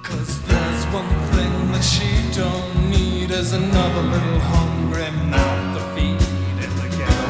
Cause 0.04 0.42
there's 0.44 0.84
one 1.00 1.14
thing 1.34 1.72
that 1.72 1.84
she 1.84 2.10
don't 2.40 2.71
there's 3.42 3.54
another 3.54 4.04
little 4.04 4.40
hungry 4.40 5.10
mouth 5.32 5.74
to 5.76 5.82
feed 5.96 6.22
in 6.64 6.72
the 6.78 6.88
ghetto. 6.96 7.30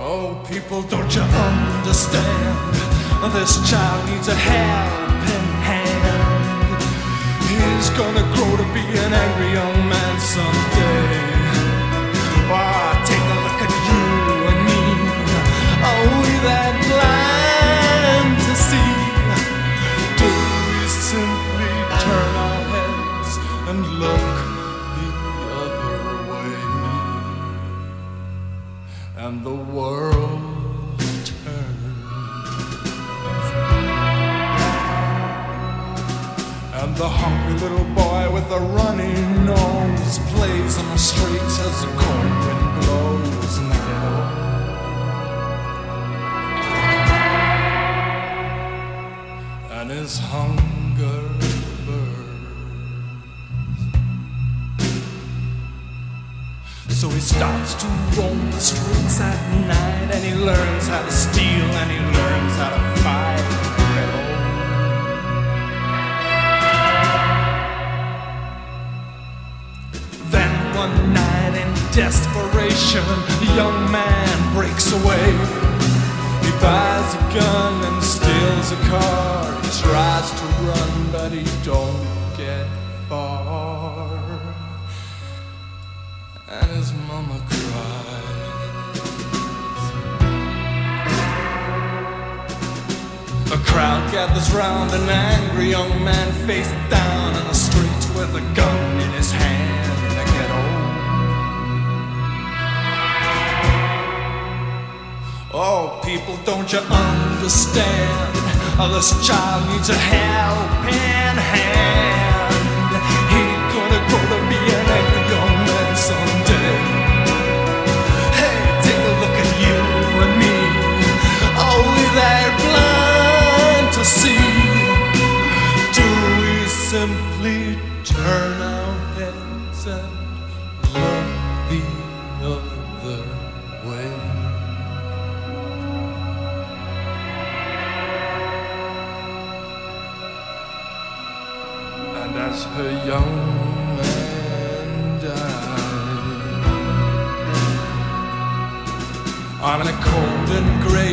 Oh, 0.00 0.42
people, 0.48 0.80
don't 0.84 1.14
you 1.14 1.20
understand? 1.20 2.74
This 3.34 3.70
child 3.70 4.08
needs 4.08 4.28
a 4.28 4.34
helping 4.34 5.48
hand. 5.68 6.80
He's 7.50 7.90
gonna 7.90 8.24
grow 8.34 8.56
to 8.56 8.66
be 8.72 8.80
an 9.04 9.12
angry 9.12 9.52
young 9.52 9.78
man 9.92 10.14
someday. 10.18 11.28
Oh, 12.48 12.87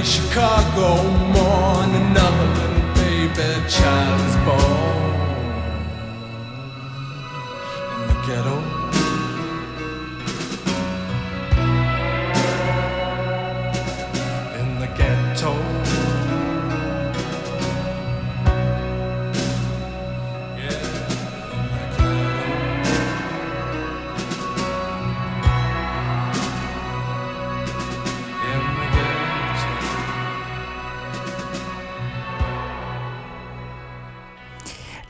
Chicago 0.06 1.02
morn, 1.34 1.90
another 1.96 2.48
little 2.54 2.94
baby 2.94 3.70
child 3.70 4.22
is 4.30 4.36
born 4.46 5.16
in 7.92 8.08
the 8.08 8.28
ghetto. 8.28 8.75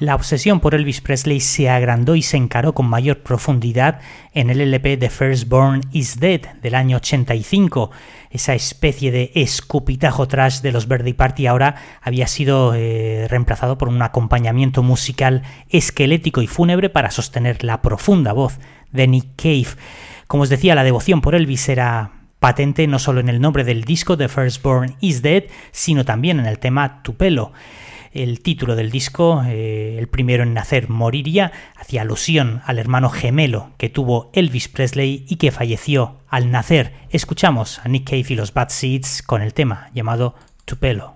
La 0.06 0.14
obsesión 0.14 0.60
por 0.60 0.76
Elvis 0.76 1.02
Presley 1.02 1.40
se 1.40 1.68
agrandó 1.68 2.16
y 2.16 2.22
se 2.22 2.38
encaró 2.38 2.76
con 2.76 2.86
mayor 2.86 3.24
profundidad 3.24 4.02
en 4.34 4.52
el 4.52 4.62
LP 4.62 4.98
The 4.98 5.10
Firstborn 5.10 5.82
is 5.94 6.20
Dead 6.20 6.42
del 6.62 6.76
año 6.76 6.98
85. 6.98 7.90
Esa 8.30 8.54
especie 8.54 9.10
de 9.10 9.32
escupitajo 9.34 10.28
trash 10.28 10.62
de 10.62 10.72
los 10.72 10.88
Verdi 10.88 11.14
Party 11.14 11.48
ahora 11.48 11.78
había 12.04 12.28
sido 12.28 12.76
eh, 12.76 13.26
reemplazado 13.32 13.80
por 13.80 13.88
un 13.90 14.00
acompañamiento 14.04 14.84
musical 14.84 15.42
esquelético 15.70 16.44
y 16.44 16.48
fúnebre 16.48 16.92
para 16.92 17.10
sostener 17.10 17.64
la 17.64 17.82
profunda 17.82 18.32
voz 18.32 18.60
de 18.92 19.08
Nick 19.08 19.30
Cave. 19.36 19.70
Como 20.28 20.44
os 20.44 20.50
decía, 20.50 20.76
la 20.76 20.84
devoción 20.84 21.22
por 21.22 21.34
Elvis 21.34 21.68
era 21.68 22.12
patente 22.40 22.86
no 22.86 23.00
solo 23.00 23.22
en 23.22 23.30
el 23.30 23.42
nombre 23.42 23.64
del 23.64 23.86
disco 23.86 24.16
The 24.16 24.30
Firstborn 24.30 24.98
is 25.00 25.24
Dead, 25.24 25.46
sino 25.72 26.06
también 26.06 26.40
en 26.40 26.46
el 26.46 26.60
tema 26.60 27.02
Tu 27.02 27.16
pelo. 27.16 27.54
El 28.16 28.40
título 28.40 28.78
del 28.78 28.92
disco, 28.92 29.44
eh, 29.46 29.98
el 30.00 30.08
primero 30.08 30.44
en 30.44 30.54
nacer, 30.54 30.88
moriría, 30.90 31.52
hacía 31.76 32.04
alusión 32.04 32.62
al 32.66 32.80
hermano 32.80 33.10
gemelo 33.10 33.72
que 33.78 33.90
tuvo 33.90 34.32
Elvis 34.32 34.70
Presley 34.70 35.26
y 35.28 35.36
que 35.36 35.52
falleció 35.52 36.16
al 36.30 36.50
nacer. 36.50 36.94
Escuchamos 37.10 37.80
a 37.80 37.90
Nick 37.90 38.06
Cave 38.06 38.26
y 38.30 38.36
los 38.36 38.54
Bad 38.54 38.70
Seeds 38.70 39.22
con 39.22 39.42
el 39.42 39.54
tema 39.54 39.90
llamado 39.94 40.34
Tupelo. 40.64 41.15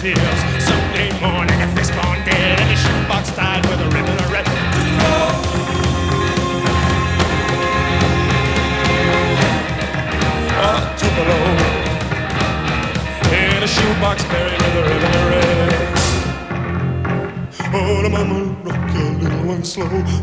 A. 0.00 0.14
Sunday 0.60 1.10
morning, 1.20 1.60
a 1.60 1.66
fist 1.74 1.92
born 1.92 2.18
dead, 2.24 2.60
and 2.60 2.70
a 2.70 2.76
shoebox 2.76 3.30
tied 3.32 3.66
with 3.66 3.80
a 3.80 3.84
ribbon 3.86 4.16
of 4.22 4.30
red. 4.30 4.44
Oh, 10.60 10.94
Tupelo. 10.98 11.38
In 13.34 13.62
a 13.62 13.66
shoebox 13.66 14.24
buried 14.26 14.60
with 14.62 14.76
a 14.76 14.82
ribbon 14.88 15.12
of 15.18 15.24
red. 15.30 15.72
Oh, 17.74 18.02
the 18.02 18.08
mama 18.08 18.44
rock 18.64 18.94
your 18.94 19.10
little 19.18 19.46
one 19.46 19.64
slow. 19.64 20.17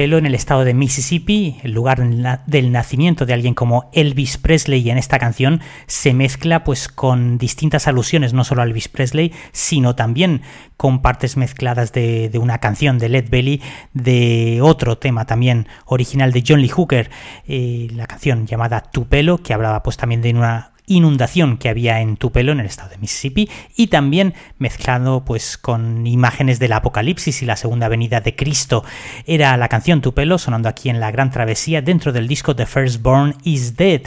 Tupelo 0.00 0.16
en 0.16 0.24
el 0.24 0.34
estado 0.34 0.64
de 0.64 0.72
Mississippi, 0.72 1.58
el 1.62 1.72
lugar 1.72 2.02
del 2.46 2.72
nacimiento 2.72 3.26
de 3.26 3.34
alguien 3.34 3.52
como 3.52 3.90
Elvis 3.92 4.38
Presley 4.38 4.80
y 4.80 4.88
en 4.88 4.96
esta 4.96 5.18
canción 5.18 5.60
se 5.88 6.14
mezcla 6.14 6.64
pues 6.64 6.88
con 6.88 7.36
distintas 7.36 7.86
alusiones 7.86 8.32
no 8.32 8.42
solo 8.44 8.62
a 8.62 8.64
Elvis 8.64 8.88
Presley, 8.88 9.34
sino 9.52 9.94
también 9.94 10.40
con 10.78 11.02
partes 11.02 11.36
mezcladas 11.36 11.92
de, 11.92 12.30
una 12.40 12.60
canción 12.60 12.98
de 12.98 13.10
Led 13.10 13.28
Belly, 13.28 13.60
de 13.92 14.60
otro 14.62 14.96
tema 14.96 15.26
también 15.26 15.68
original 15.84 16.32
de 16.32 16.44
John 16.48 16.62
Lee 16.62 16.68
Hooker, 16.68 17.10
eh, 17.46 17.88
la 17.92 18.06
canción 18.06 18.46
llamada 18.46 18.80
Tupelo, 18.80 19.42
que 19.42 19.52
hablaba 19.52 19.82
pues 19.82 19.98
también 19.98 20.22
de 20.22 20.30
una 20.30 20.69
inundación 20.86 21.56
que 21.56 21.68
había 21.68 22.00
en 22.00 22.16
Tupelo, 22.16 22.52
en 22.52 22.60
el 22.60 22.66
estado 22.66 22.90
de 22.90 22.98
Mississippi, 22.98 23.48
y 23.76 23.88
también 23.88 24.34
mezclado 24.58 25.24
pues 25.24 25.58
con 25.58 26.06
imágenes 26.06 26.58
del 26.58 26.72
Apocalipsis 26.72 27.42
y 27.42 27.46
la 27.46 27.56
segunda 27.56 27.88
venida 27.88 28.20
de 28.20 28.36
Cristo. 28.36 28.84
Era 29.26 29.56
la 29.56 29.68
canción 29.68 30.00
Tupelo 30.00 30.38
sonando 30.38 30.68
aquí 30.68 30.88
en 30.88 31.00
la 31.00 31.10
Gran 31.10 31.30
Travesía 31.30 31.82
dentro 31.82 32.12
del 32.12 32.28
disco 32.28 32.56
The 32.56 32.66
Firstborn 32.66 33.36
is 33.44 33.76
Dead, 33.76 34.02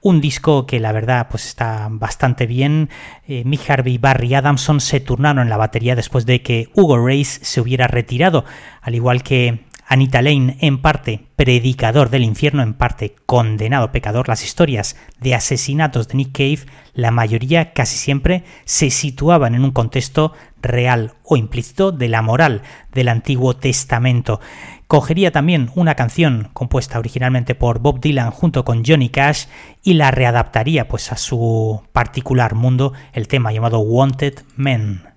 un 0.00 0.20
disco 0.20 0.66
que 0.66 0.80
la 0.80 0.92
verdad 0.92 1.28
pues 1.30 1.46
está 1.46 1.88
bastante 1.90 2.46
bien. 2.46 2.90
Eh, 3.26 3.42
Mick 3.44 3.68
Harvey 3.68 3.94
y 3.94 3.98
Barry 3.98 4.34
Adamson 4.34 4.80
se 4.80 5.00
turnaron 5.00 5.42
en 5.42 5.48
la 5.48 5.56
batería 5.56 5.96
después 5.96 6.26
de 6.26 6.42
que 6.42 6.68
Hugo 6.74 6.98
Race 6.98 7.40
se 7.42 7.60
hubiera 7.60 7.86
retirado, 7.86 8.44
al 8.82 8.94
igual 8.94 9.22
que 9.22 9.64
Anita 9.86 10.22
Lane, 10.22 10.56
en 10.60 10.78
parte 10.78 11.26
predicador 11.36 12.08
del 12.08 12.24
infierno, 12.24 12.62
en 12.62 12.74
parte 12.74 13.14
condenado 13.26 13.92
pecador, 13.92 14.28
las 14.28 14.42
historias 14.42 14.96
de 15.20 15.34
asesinatos 15.34 16.08
de 16.08 16.14
Nick 16.14 16.32
Cave, 16.32 16.66
la 16.94 17.10
mayoría 17.10 17.72
casi 17.72 17.98
siempre 17.98 18.44
se 18.64 18.90
situaban 18.90 19.54
en 19.54 19.64
un 19.64 19.72
contexto 19.72 20.32
real 20.62 21.14
o 21.22 21.36
implícito 21.36 21.92
de 21.92 22.08
la 22.08 22.22
moral 22.22 22.62
del 22.92 23.08
Antiguo 23.08 23.56
Testamento. 23.56 24.40
Cogería 24.86 25.32
también 25.32 25.70
una 25.74 25.94
canción 25.94 26.50
compuesta 26.52 26.98
originalmente 26.98 27.54
por 27.54 27.78
Bob 27.78 28.00
Dylan 28.00 28.30
junto 28.30 28.64
con 28.64 28.84
Johnny 28.84 29.10
Cash 29.10 29.46
y 29.82 29.94
la 29.94 30.10
readaptaría 30.10 30.88
pues 30.88 31.12
a 31.12 31.16
su 31.16 31.82
particular 31.92 32.54
mundo, 32.54 32.94
el 33.12 33.28
tema 33.28 33.52
llamado 33.52 33.80
Wanted 33.80 34.40
Men. 34.56 35.13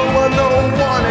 no 0.00 0.14
one, 0.14 0.30
no 0.30 0.48
one 0.48 1.09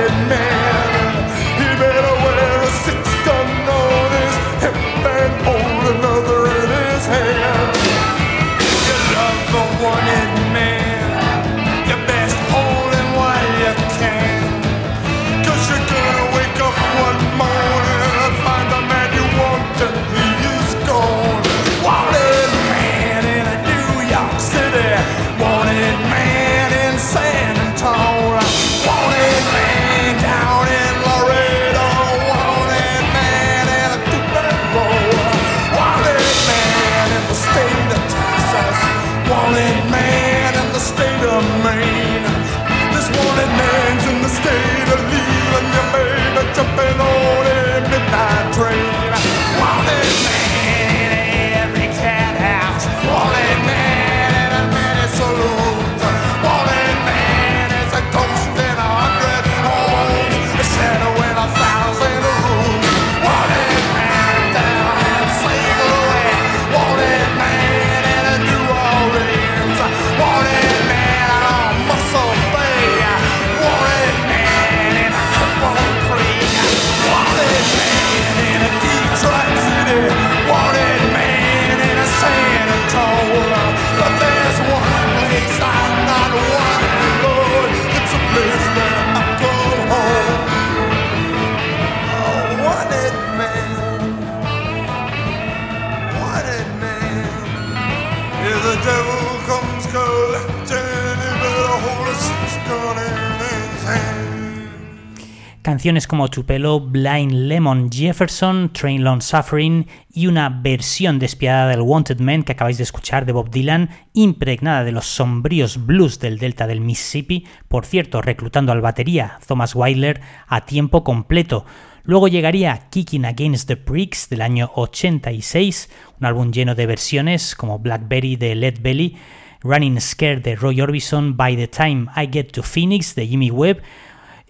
canciones 105.70 106.07
como 106.07 106.30
Tupelo, 106.30 106.80
Blind 106.80 107.32
Lemon 107.32 107.91
Jefferson, 107.91 108.74
Train 108.74 109.03
Long 109.03 109.22
Suffering 109.22 109.86
y 110.11 110.26
una 110.26 110.49
versión 110.49 111.20
despiadada 111.20 111.70
del 111.70 111.82
Wanted 111.82 112.20
Man 112.22 112.41
que 112.41 112.53
acabáis 112.53 112.78
de 112.78 112.84
escuchar 112.84 113.28
de 113.28 113.34
Bob 113.34 113.51
Dylan, 113.51 113.91
impregnada 114.13 114.84
de 114.84 114.91
los 114.91 115.05
sombríos 115.05 115.86
blues 115.86 116.20
del 116.20 116.39
delta 116.39 116.65
del 116.65 116.82
Mississippi, 116.82 117.45
por 117.67 117.86
cierto, 117.86 118.24
reclutando 118.24 118.72
al 118.72 118.82
batería 118.82 119.38
Thomas 119.45 119.76
Wilder 119.76 120.22
a 120.47 120.65
tiempo 120.65 121.03
completo. 121.03 121.65
Luego 122.01 122.28
llegaría 122.28 122.89
Kicking 122.89 123.26
Against 123.26 123.67
the 123.67 123.78
Pricks 123.78 124.28
del 124.28 124.41
año 124.41 124.72
86, 124.74 125.88
un 126.20 126.26
álbum 126.26 126.51
lleno 126.51 126.74
de 126.74 126.88
versiones 126.88 127.53
como 127.53 127.78
Blackberry 127.78 128.38
de 128.38 128.55
Led 128.55 128.80
Belly, 128.82 129.17
Running 129.61 130.01
Scared 130.01 130.41
de 130.41 130.55
Roy 130.55 130.82
Orbison, 130.82 131.38
By 131.38 131.55
the 131.55 131.67
Time 131.67 132.07
I 132.15 132.28
Get 132.32 132.53
to 132.53 132.63
Phoenix 132.63 133.13
de 133.13 133.28
Jimmy 133.28 133.51
Webb, 133.51 133.84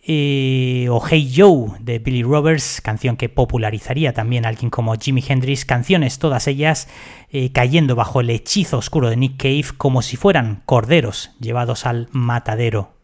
eh, 0.04 0.88
o 0.90 1.02
Hey 1.06 1.34
Joe 1.36 1.72
de 1.80 2.00
Billy 2.00 2.24
Roberts, 2.24 2.82
canción 2.82 3.18
que 3.18 3.30
popularizaría 3.30 4.14
también 4.14 4.46
a 4.46 4.50
alguien 4.50 4.70
como 4.70 4.96
Jimi 4.96 5.24
Hendrix, 5.28 5.66
canciones 5.66 6.20
todas 6.20 6.48
ellas 6.48 6.88
eh, 7.32 7.52
cayendo 7.52 7.96
bajo 7.96 8.22
el 8.22 8.30
hechizo 8.30 8.78
oscuro 8.78 9.10
de 9.10 9.18
Nick 9.18 9.38
Cave 9.38 9.66
como 9.78 10.02
si 10.02 10.18
fueran 10.18 10.62
corderos 10.66 11.32
llevados 11.40 11.86
al 11.86 12.08
matadero. 12.12 12.99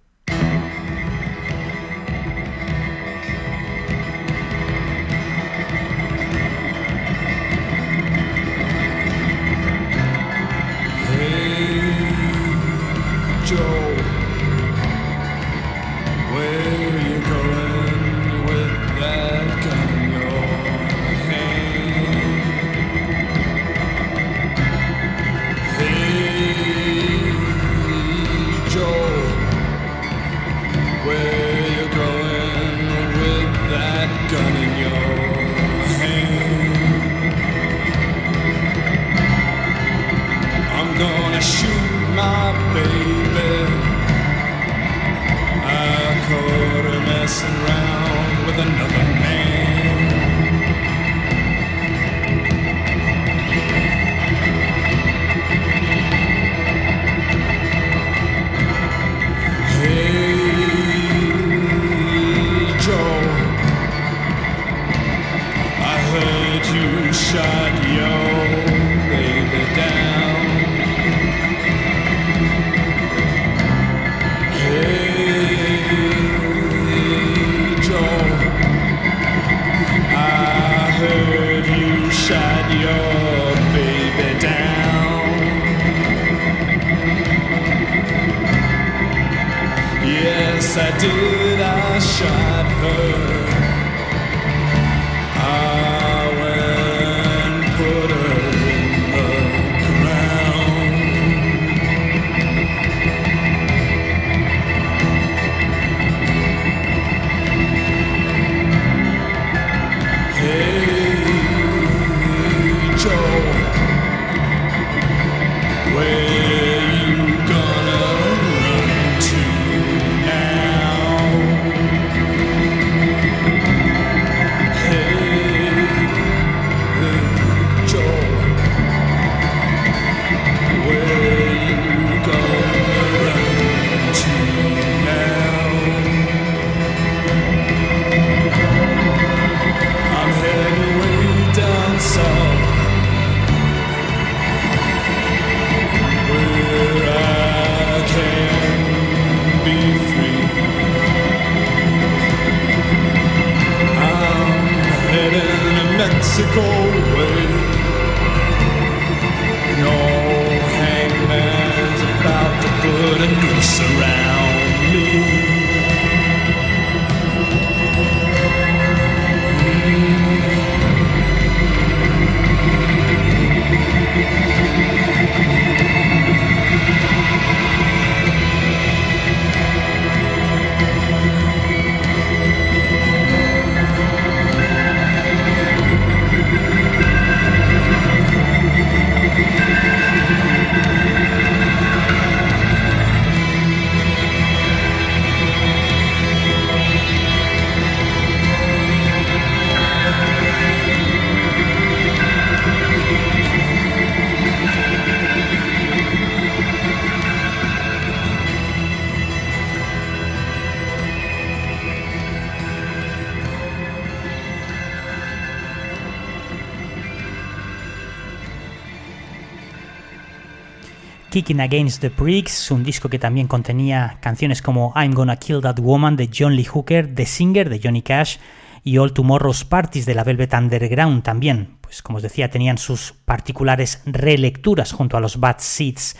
Against 221.54 222.02
the 222.02 222.10
Pricks, 222.10 222.72
un 222.72 222.84
disco 222.84 223.08
que 223.08 223.20
también 223.20 223.48
contenía 223.48 224.18
canciones 224.20 224.62
como 224.62 224.92
I'm 224.96 225.14
Gonna 225.14 225.38
Kill 225.38 225.62
That 225.62 225.80
Woman 225.80 226.16
de 226.16 226.30
John 226.36 226.56
Lee 226.56 226.66
Hooker, 226.66 227.14
The 227.14 227.26
Singer 227.26 227.70
de 227.70 227.80
Johnny 227.82 228.02
Cash 228.02 228.38
y 228.84 228.98
All 228.98 229.14
Tomorrow's 229.14 229.64
Parties 229.64 230.06
de 230.08 230.16
la 230.16 230.24
Velvet 230.24 230.54
Underground 230.54 231.24
también. 231.24 231.78
Pues 231.82 232.02
como 232.02 232.18
os 232.18 232.24
decía, 232.24 232.50
tenían 232.50 232.80
sus 232.80 233.14
particulares 233.14 234.02
relecturas 234.06 234.92
junto 234.92 235.18
a 235.18 235.20
los 235.20 235.40
Bad 235.40 235.58
Seeds. 235.60 236.18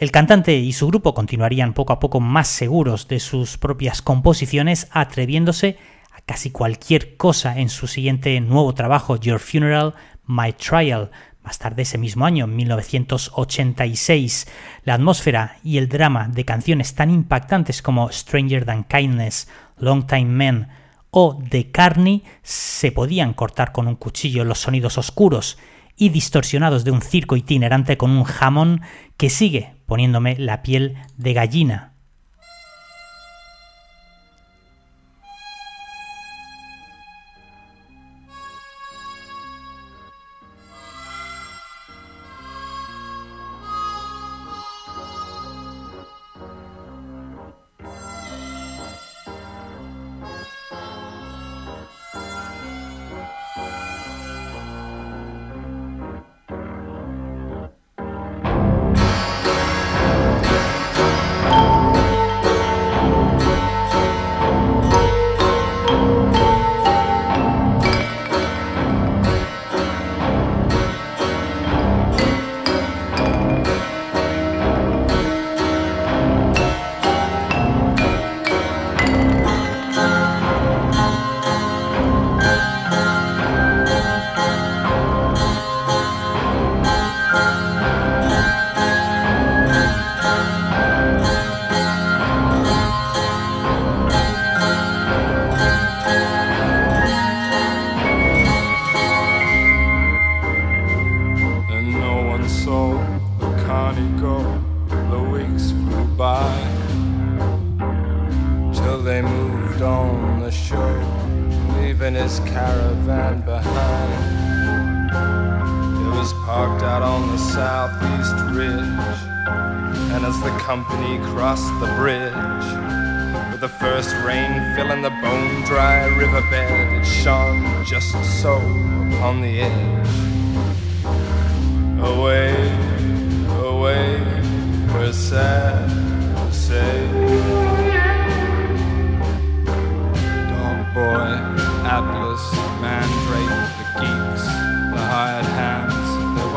El 0.00 0.10
cantante 0.10 0.56
y 0.56 0.72
su 0.72 0.88
grupo 0.88 1.14
continuarían 1.14 1.72
poco 1.72 1.92
a 1.92 2.00
poco 2.00 2.18
más 2.18 2.48
seguros 2.48 3.06
de 3.06 3.20
sus 3.20 3.56
propias 3.56 4.02
composiciones, 4.02 4.88
atreviéndose 4.90 5.78
a 6.12 6.20
casi 6.20 6.50
cualquier 6.50 7.16
cosa 7.16 7.58
en 7.60 7.68
su 7.68 7.86
siguiente 7.86 8.40
nuevo 8.40 8.74
trabajo, 8.74 9.16
Your 9.16 9.38
Funeral, 9.38 9.94
My 10.26 10.52
Trial, 10.52 11.10
más 11.44 11.58
tarde 11.58 11.82
ese 11.82 11.98
mismo 11.98 12.24
año, 12.24 12.46
en 12.46 12.56
1986, 12.56 14.46
la 14.84 14.94
atmósfera 14.94 15.58
y 15.62 15.76
el 15.76 15.90
drama 15.90 16.28
de 16.28 16.46
canciones 16.46 16.94
tan 16.94 17.10
impactantes 17.10 17.82
como 17.82 18.10
Stranger 18.10 18.64
Than 18.64 18.84
Kindness, 18.84 19.48
Long 19.76 20.06
Time 20.06 20.24
Men 20.24 20.68
o 21.10 21.38
The 21.48 21.70
Carney 21.70 22.24
se 22.42 22.92
podían 22.92 23.34
cortar 23.34 23.72
con 23.72 23.86
un 23.88 23.96
cuchillo 23.96 24.44
los 24.44 24.58
sonidos 24.58 24.96
oscuros 24.96 25.58
y 25.96 26.08
distorsionados 26.08 26.82
de 26.82 26.92
un 26.92 27.02
circo 27.02 27.36
itinerante 27.36 27.98
con 27.98 28.10
un 28.10 28.24
jamón 28.24 28.80
que 29.18 29.28
sigue 29.28 29.74
poniéndome 29.86 30.36
la 30.38 30.62
piel 30.62 30.96
de 31.18 31.34
gallina. 31.34 31.93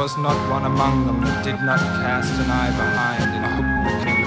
was 0.08 0.18
not 0.20 0.50
one 0.50 0.64
among 0.64 1.06
them 1.06 1.20
that 1.20 1.44
did 1.44 1.62
not 1.66 1.80
cast 1.80 2.32
an 2.40 2.50
eye 2.50 2.72
behind 2.72 3.36
in 3.36 3.44
hope 3.44 4.27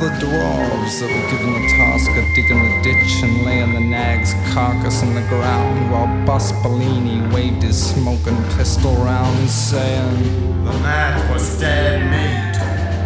the 0.00 0.08
dwarves 0.16 0.98
that 0.98 1.10
were 1.12 1.30
given 1.30 1.52
the 1.52 1.68
task 1.76 2.10
of 2.16 2.24
digging 2.34 2.64
the 2.64 2.82
ditch 2.82 3.22
and 3.22 3.44
laying 3.44 3.74
the 3.74 3.80
nag's 3.80 4.32
carcass 4.50 5.02
in 5.02 5.14
the 5.14 5.20
ground 5.28 5.90
while 5.92 6.08
Bus 6.24 6.52
Bellini 6.62 7.20
waved 7.34 7.62
his 7.62 7.90
smoking 7.90 8.42
pistol 8.56 8.94
round, 8.94 9.50
saying, 9.50 10.64
The 10.64 10.72
man 10.80 11.30
was 11.30 11.60
dead 11.60 12.00
meat. 12.08 12.56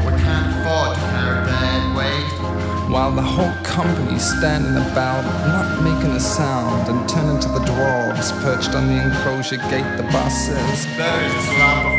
We 0.06 0.22
can't 0.22 0.46
afford 0.54 0.94
to 0.94 1.00
carry 1.10 1.46
that 1.50 1.96
weight. 1.98 2.88
While 2.88 3.10
the 3.10 3.22
whole 3.22 3.52
company 3.64 4.16
standing 4.20 4.76
about, 4.76 5.24
not 5.48 5.82
making 5.82 6.12
a 6.12 6.20
sound, 6.20 6.86
and 6.86 7.08
turning 7.08 7.40
to 7.40 7.48
the 7.48 7.64
dwarves 7.66 8.30
perched 8.44 8.76
on 8.76 8.86
the 8.86 9.02
enclosure 9.02 9.56
gate, 9.56 9.96
the 9.96 10.04
bus 10.12 10.46
says, 10.46 10.86
There's 10.96 11.48
a 11.48 11.58
lump 11.58 11.93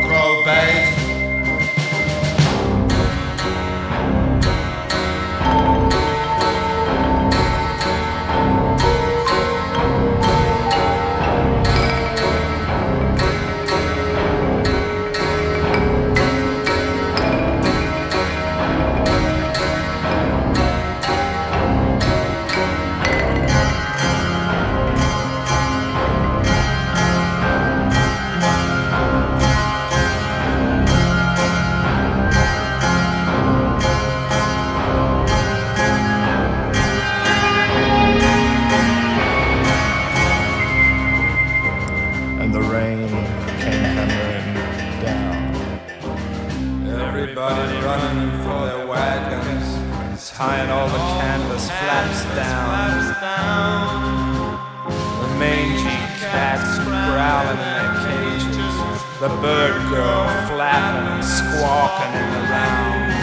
and 50.66 50.74
all 50.74 50.90
the 50.90 50.98
canvas 51.22 51.70
flaps 51.70 52.26
down. 52.34 53.06
The 55.22 55.30
mangy 55.38 56.02
cats 56.26 56.80
growling 56.82 57.62
in 57.62 57.70
their 57.78 57.94
cages. 58.02 58.76
The 59.22 59.30
bird 59.46 59.78
girl 59.94 60.26
flapping 60.50 61.06
and 61.14 61.24
squawking 61.24 62.14
in 62.18 62.28
the 62.34 62.42
round. 62.50 63.14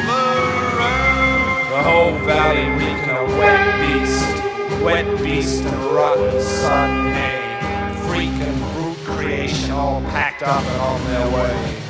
The 1.75 1.83
whole 1.83 2.15
valley 2.31 2.63
reeking 2.79 3.11
of 3.11 3.27
wet 3.37 3.63
beast, 3.83 4.85
wet 4.85 5.07
beast 5.21 5.65
and 5.65 5.83
rotten 5.93 6.41
sun 6.41 7.11
nay, 7.11 7.93
freak 8.07 8.37
and 8.39 8.59
brute 8.73 8.99
creation 9.05 9.73
all 9.73 10.01
packed 10.15 10.45
up 10.45 10.63
and 10.63 10.81
on 10.81 11.05
their 11.11 11.29
way. 11.37 11.83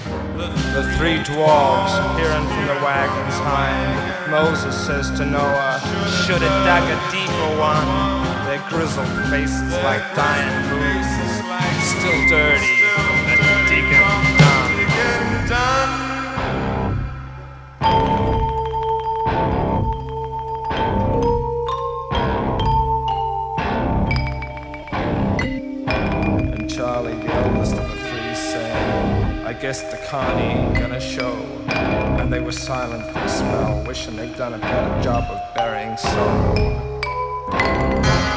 The 0.72 0.82
three 0.96 1.22
dwarfs 1.22 1.92
peering 2.16 2.48
from 2.48 2.66
the 2.68 2.80
wagon's 2.82 3.34
hind 3.34 4.11
Moses 4.32 4.74
says 4.86 5.10
to 5.18 5.26
Noah, 5.26 5.78
Should 6.24 6.40
have 6.40 6.64
dug 6.64 6.88
a 6.88 6.96
deeper 7.12 7.50
one. 7.60 7.84
Their 8.46 8.64
grizzled 8.70 9.06
faces 9.28 9.74
like 9.84 10.00
dying 10.16 10.70
mooses, 10.72 11.32
still 11.84 12.28
dirty 12.30 12.80
from 12.96 13.16
the 13.28 13.36
digging 13.68 14.32
done. 15.48 15.92
And 26.54 26.70
Charlie, 26.70 27.16
the 27.16 27.28
oldest 27.44 27.91
I 29.52 29.60
guess 29.60 29.82
the 29.82 29.98
ain't 30.38 30.78
gonna 30.78 30.98
show. 30.98 31.34
And 31.68 32.32
they 32.32 32.40
were 32.40 32.52
silent 32.52 33.04
for 33.12 33.18
a 33.18 33.28
spell, 33.28 33.84
wishing 33.86 34.16
they'd 34.16 34.34
done 34.34 34.54
a 34.54 34.58
better 34.58 35.02
job 35.02 35.30
of 35.30 35.54
burying 35.54 35.94
sorrow. 35.98 38.31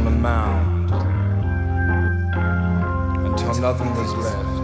On 0.00 0.04
the 0.06 0.18
mound. 0.18 0.90
Until 3.26 3.54
nothing 3.60 3.94
was 3.94 4.14
left. 4.14 4.60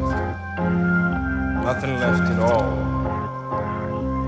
Nothing 1.63 1.99
left 2.01 2.23
at 2.33 2.39
all. 2.41 2.73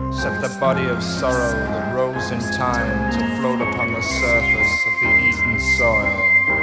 Except 0.09 0.43
the 0.43 0.59
body 0.61 0.85
of 0.87 1.03
sorrow 1.03 1.53
that 1.73 1.95
rose 1.95 2.31
in 2.31 2.41
time 2.41 3.13
to 3.13 3.19
float 3.39 3.61
upon 3.63 3.93
the 3.95 4.03
surface 4.03 4.75
of 4.89 4.93
the 5.01 5.11
eaten 5.29 5.61
soil. 5.79 6.58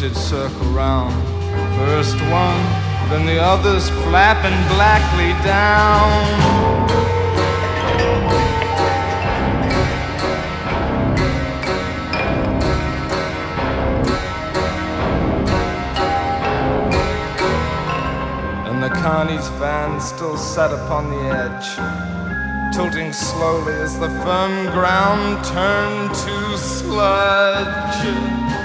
Did 0.00 0.16
circle 0.16 0.66
round. 0.68 1.12
First 1.76 2.16
one, 2.32 2.62
then 3.10 3.26
the 3.26 3.38
others 3.38 3.90
flapping 4.04 4.56
blackly 4.74 5.34
down. 5.44 6.40
And 18.68 18.82
the 18.82 18.88
Carney's 18.88 19.48
van 19.58 20.00
still 20.00 20.38
sat 20.38 20.72
upon 20.72 21.10
the 21.10 21.22
edge, 21.44 21.76
tilting 22.74 23.12
slowly 23.12 23.74
as 23.74 23.98
the 23.98 24.08
firm 24.24 24.64
ground 24.72 25.44
turned 25.44 26.14
to 26.14 26.56
sludge. 26.56 28.59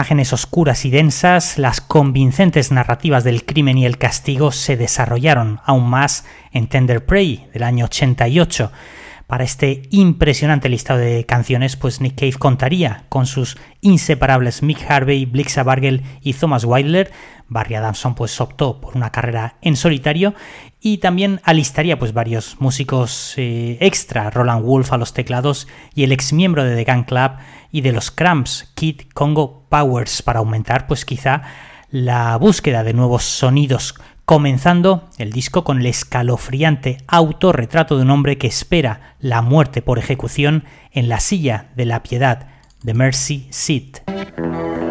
Imágenes 0.00 0.32
oscuras 0.32 0.86
y 0.86 0.90
densas, 0.90 1.58
las 1.58 1.82
convincentes 1.82 2.72
narrativas 2.72 3.22
del 3.22 3.44
crimen 3.44 3.76
y 3.76 3.84
el 3.84 3.98
castigo 3.98 4.50
se 4.50 4.78
desarrollaron 4.78 5.60
aún 5.66 5.90
más 5.90 6.24
en 6.52 6.68
Tender 6.68 7.04
Prey 7.04 7.46
del 7.52 7.64
año 7.64 7.84
88. 7.84 8.72
Para 9.26 9.44
este 9.44 9.82
impresionante 9.90 10.70
listado 10.70 11.00
de 11.00 11.26
canciones, 11.26 11.76
pues 11.76 12.00
Nick 12.00 12.18
Cave 12.18 12.32
contaría 12.32 13.04
con 13.10 13.26
sus 13.26 13.58
inseparables 13.82 14.62
Mick 14.62 14.90
Harvey, 14.90 15.26
Blixa 15.26 15.64
Bargel 15.64 16.02
y 16.22 16.32
Thomas 16.32 16.64
Wilder. 16.64 17.12
Barry 17.48 17.74
Adamson 17.74 18.14
pues 18.14 18.40
optó 18.40 18.80
por 18.80 18.96
una 18.96 19.12
carrera 19.12 19.56
en 19.60 19.76
solitario 19.76 20.34
y 20.80 20.98
también 20.98 21.40
alistaría 21.44 21.98
pues 21.98 22.12
varios 22.12 22.56
músicos 22.60 23.34
eh, 23.36 23.76
extra, 23.80 24.30
Roland 24.30 24.64
Wolf 24.64 24.92
a 24.92 24.98
los 24.98 25.12
teclados 25.12 25.68
y 25.94 26.04
el 26.04 26.12
ex 26.12 26.32
miembro 26.32 26.64
de 26.64 26.74
The 26.74 26.90
Gun 26.90 27.04
Club 27.04 27.32
y 27.70 27.82
de 27.82 27.92
los 27.92 28.10
Cramps, 28.10 28.70
Kid 28.74 29.02
Congo 29.12 29.66
Powers, 29.68 30.22
para 30.22 30.38
aumentar 30.38 30.86
pues 30.86 31.04
quizá 31.04 31.42
la 31.90 32.36
búsqueda 32.36 32.82
de 32.82 32.94
nuevos 32.94 33.24
sonidos, 33.24 33.94
comenzando 34.24 35.08
el 35.18 35.32
disco 35.32 35.64
con 35.64 35.80
el 35.80 35.86
escalofriante 35.86 36.98
autorretrato 37.08 37.96
de 37.96 38.02
un 38.02 38.10
hombre 38.10 38.38
que 38.38 38.46
espera 38.46 39.16
la 39.18 39.42
muerte 39.42 39.82
por 39.82 39.98
ejecución 39.98 40.64
en 40.92 41.08
la 41.08 41.20
silla 41.20 41.66
de 41.76 41.84
la 41.84 42.02
piedad, 42.02 42.48
The 42.84 42.94
Mercy 42.94 43.48
Seat. 43.50 44.89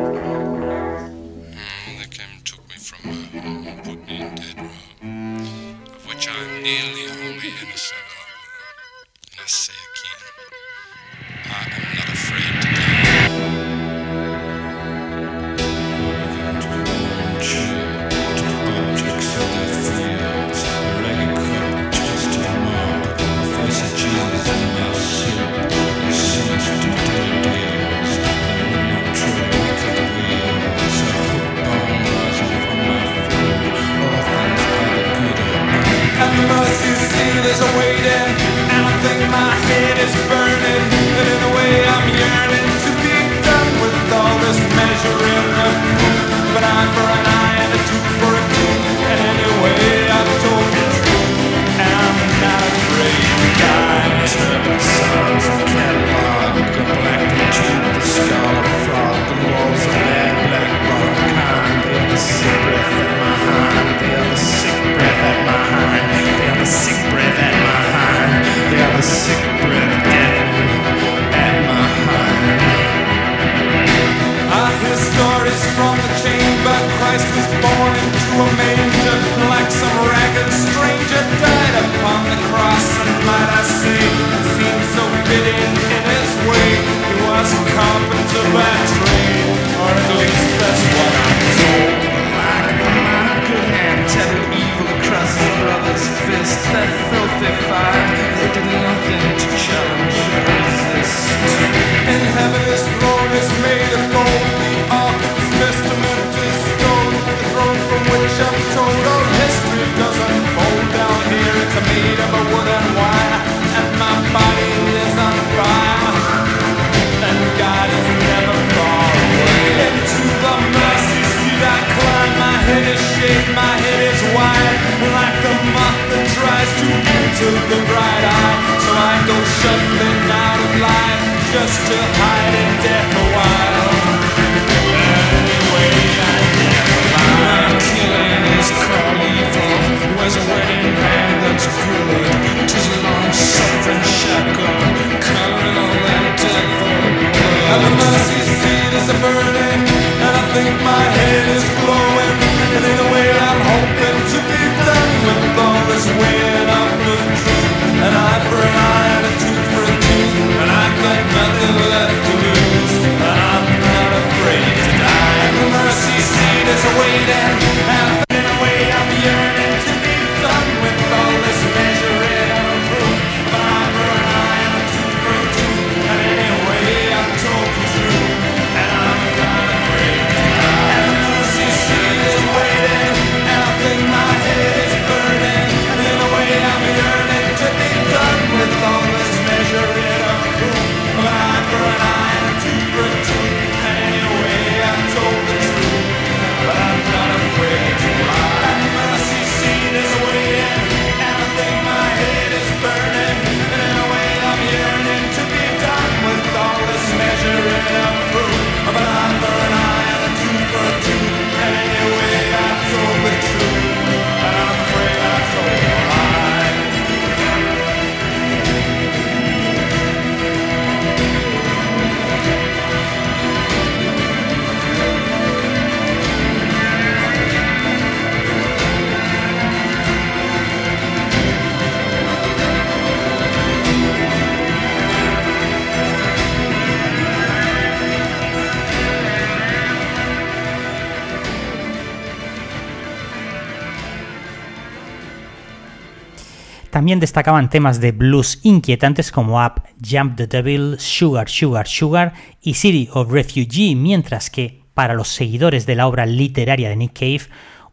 También 247.19 247.31
destacaban 247.31 247.69
temas 247.69 247.99
de 247.99 248.13
blues 248.13 248.61
inquietantes 248.63 249.29
como 249.29 249.61
Up, 249.61 249.83
Jump 250.01 250.37
the 250.37 250.47
Devil, 250.47 250.95
Sugar, 250.99 251.49
Sugar, 251.49 251.85
Sugar 251.85 252.33
y 252.61 252.75
City 252.75 253.09
of 253.11 253.29
Refugee, 253.29 253.93
mientras 253.93 254.49
que 254.49 254.85
para 254.93 255.15
los 255.15 255.27
seguidores 255.27 255.85
de 255.85 255.95
la 255.95 256.07
obra 256.07 256.25
literaria 256.25 256.87
de 256.87 256.95
Nick 256.95 257.19
Cave, 257.19 257.41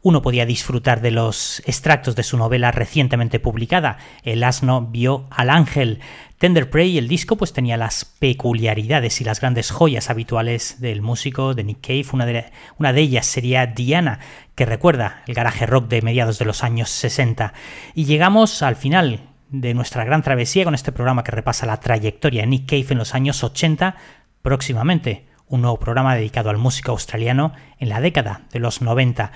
uno 0.02 0.22
podía 0.22 0.46
disfrutar 0.46 1.00
de 1.00 1.10
los 1.10 1.60
extractos 1.66 2.14
de 2.14 2.22
su 2.22 2.36
novela 2.36 2.70
recientemente 2.70 3.40
publicada, 3.40 3.98
El 4.22 4.44
asno 4.44 4.82
vio 4.82 5.26
al 5.30 5.50
ángel. 5.50 5.98
Tender 6.38 6.68
Prey, 6.68 6.98
el 6.98 7.08
disco, 7.08 7.36
pues 7.36 7.54
tenía 7.54 7.78
las 7.78 8.04
peculiaridades 8.04 9.22
y 9.22 9.24
las 9.24 9.40
grandes 9.40 9.70
joyas 9.70 10.10
habituales 10.10 10.80
del 10.80 11.00
músico 11.00 11.54
de 11.54 11.64
Nick 11.64 11.80
Cave. 11.80 12.04
Una 12.12 12.26
de, 12.26 12.52
una 12.78 12.92
de 12.92 13.00
ellas 13.00 13.24
sería 13.24 13.66
Diana, 13.66 14.20
que 14.54 14.66
recuerda 14.66 15.22
el 15.26 15.34
garaje 15.34 15.64
rock 15.64 15.88
de 15.88 16.02
mediados 16.02 16.38
de 16.38 16.44
los 16.44 16.62
años 16.62 16.90
60. 16.90 17.54
Y 17.94 18.04
llegamos 18.04 18.62
al 18.62 18.76
final 18.76 19.20
de 19.48 19.72
nuestra 19.72 20.04
gran 20.04 20.22
travesía 20.22 20.64
con 20.64 20.74
este 20.74 20.92
programa 20.92 21.24
que 21.24 21.32
repasa 21.32 21.64
la 21.64 21.80
trayectoria 21.80 22.42
de 22.42 22.48
Nick 22.48 22.68
Cave 22.68 22.86
en 22.90 22.98
los 22.98 23.14
años 23.14 23.42
80. 23.42 23.96
Próximamente, 24.42 25.26
un 25.48 25.62
nuevo 25.62 25.78
programa 25.78 26.14
dedicado 26.14 26.50
al 26.50 26.58
músico 26.58 26.92
australiano 26.92 27.52
en 27.78 27.88
la 27.88 28.00
década 28.00 28.42
de 28.52 28.58
los 28.58 28.82
90. 28.82 29.32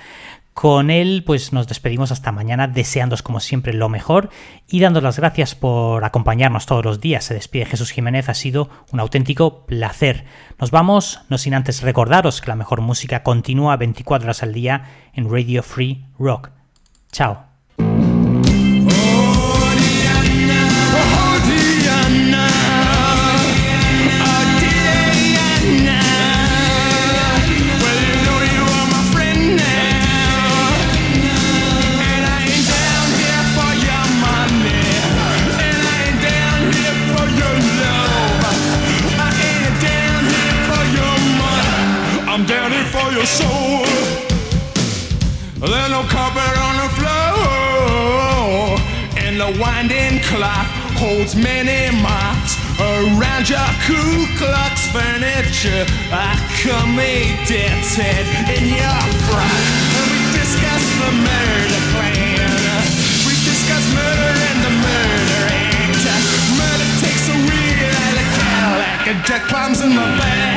Con 0.61 0.91
él, 0.91 1.23
pues 1.25 1.55
nos 1.55 1.69
despedimos 1.69 2.13
hasta 2.13 2.33
mañana, 2.33 2.69
deseándos 2.69 3.23
como 3.23 3.41
siempre 3.41 3.73
lo 3.73 3.89
mejor 3.89 4.29
y 4.69 4.81
dando 4.81 5.01
las 5.01 5.17
gracias 5.17 5.55
por 5.55 6.05
acompañarnos 6.05 6.67
todos 6.67 6.85
los 6.85 7.01
días. 7.01 7.25
Se 7.25 7.33
despide 7.33 7.65
Jesús 7.65 7.93
Jiménez, 7.93 8.29
ha 8.29 8.35
sido 8.35 8.69
un 8.93 9.01
auténtico 9.01 9.65
placer. 9.65 10.27
Nos 10.59 10.71
vamos, 10.71 11.23
no 11.31 11.39
sin 11.39 11.55
antes 11.55 11.81
recordaros 11.81 12.43
que 12.43 12.49
la 12.49 12.57
mejor 12.57 12.83
música 12.83 13.23
continúa 13.23 13.79
24 13.79 14.27
horas 14.27 14.43
al 14.43 14.53
día 14.53 14.85
en 15.15 15.31
Radio 15.31 15.63
Free 15.63 16.05
Rock. 16.19 16.51
Chao. 17.11 17.50
Clock 50.41 50.73
holds 50.97 51.37
many 51.37 51.93
marks 52.01 52.57
around 52.81 53.45
your 53.45 53.71
Ku 53.85 54.25
Klux 54.41 54.89
furniture. 54.89 55.85
I 56.09 56.33
come 56.65 56.97
addicted 56.97 58.25
in 58.49 58.65
your 58.73 59.01
frock, 59.29 59.65
and 60.01 60.07
we 60.09 60.21
discuss 60.41 60.85
the 60.97 61.13
murder 61.29 61.83
plan. 61.93 62.89
We 63.29 63.37
discuss 63.45 63.85
murder 63.93 64.33
and 64.49 64.59
the 64.65 64.75
murder 64.81 65.43
act. 65.61 66.09
Murder 66.57 66.89
takes 67.05 67.29
a 67.29 67.37
a 67.37 68.27
Cadillac, 68.41 69.09
and 69.13 69.21
Jack 69.29 69.43
climbs 69.45 69.83
in 69.85 69.91
the 69.91 70.09
back. 70.17 70.50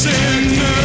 sinners. 0.00 0.79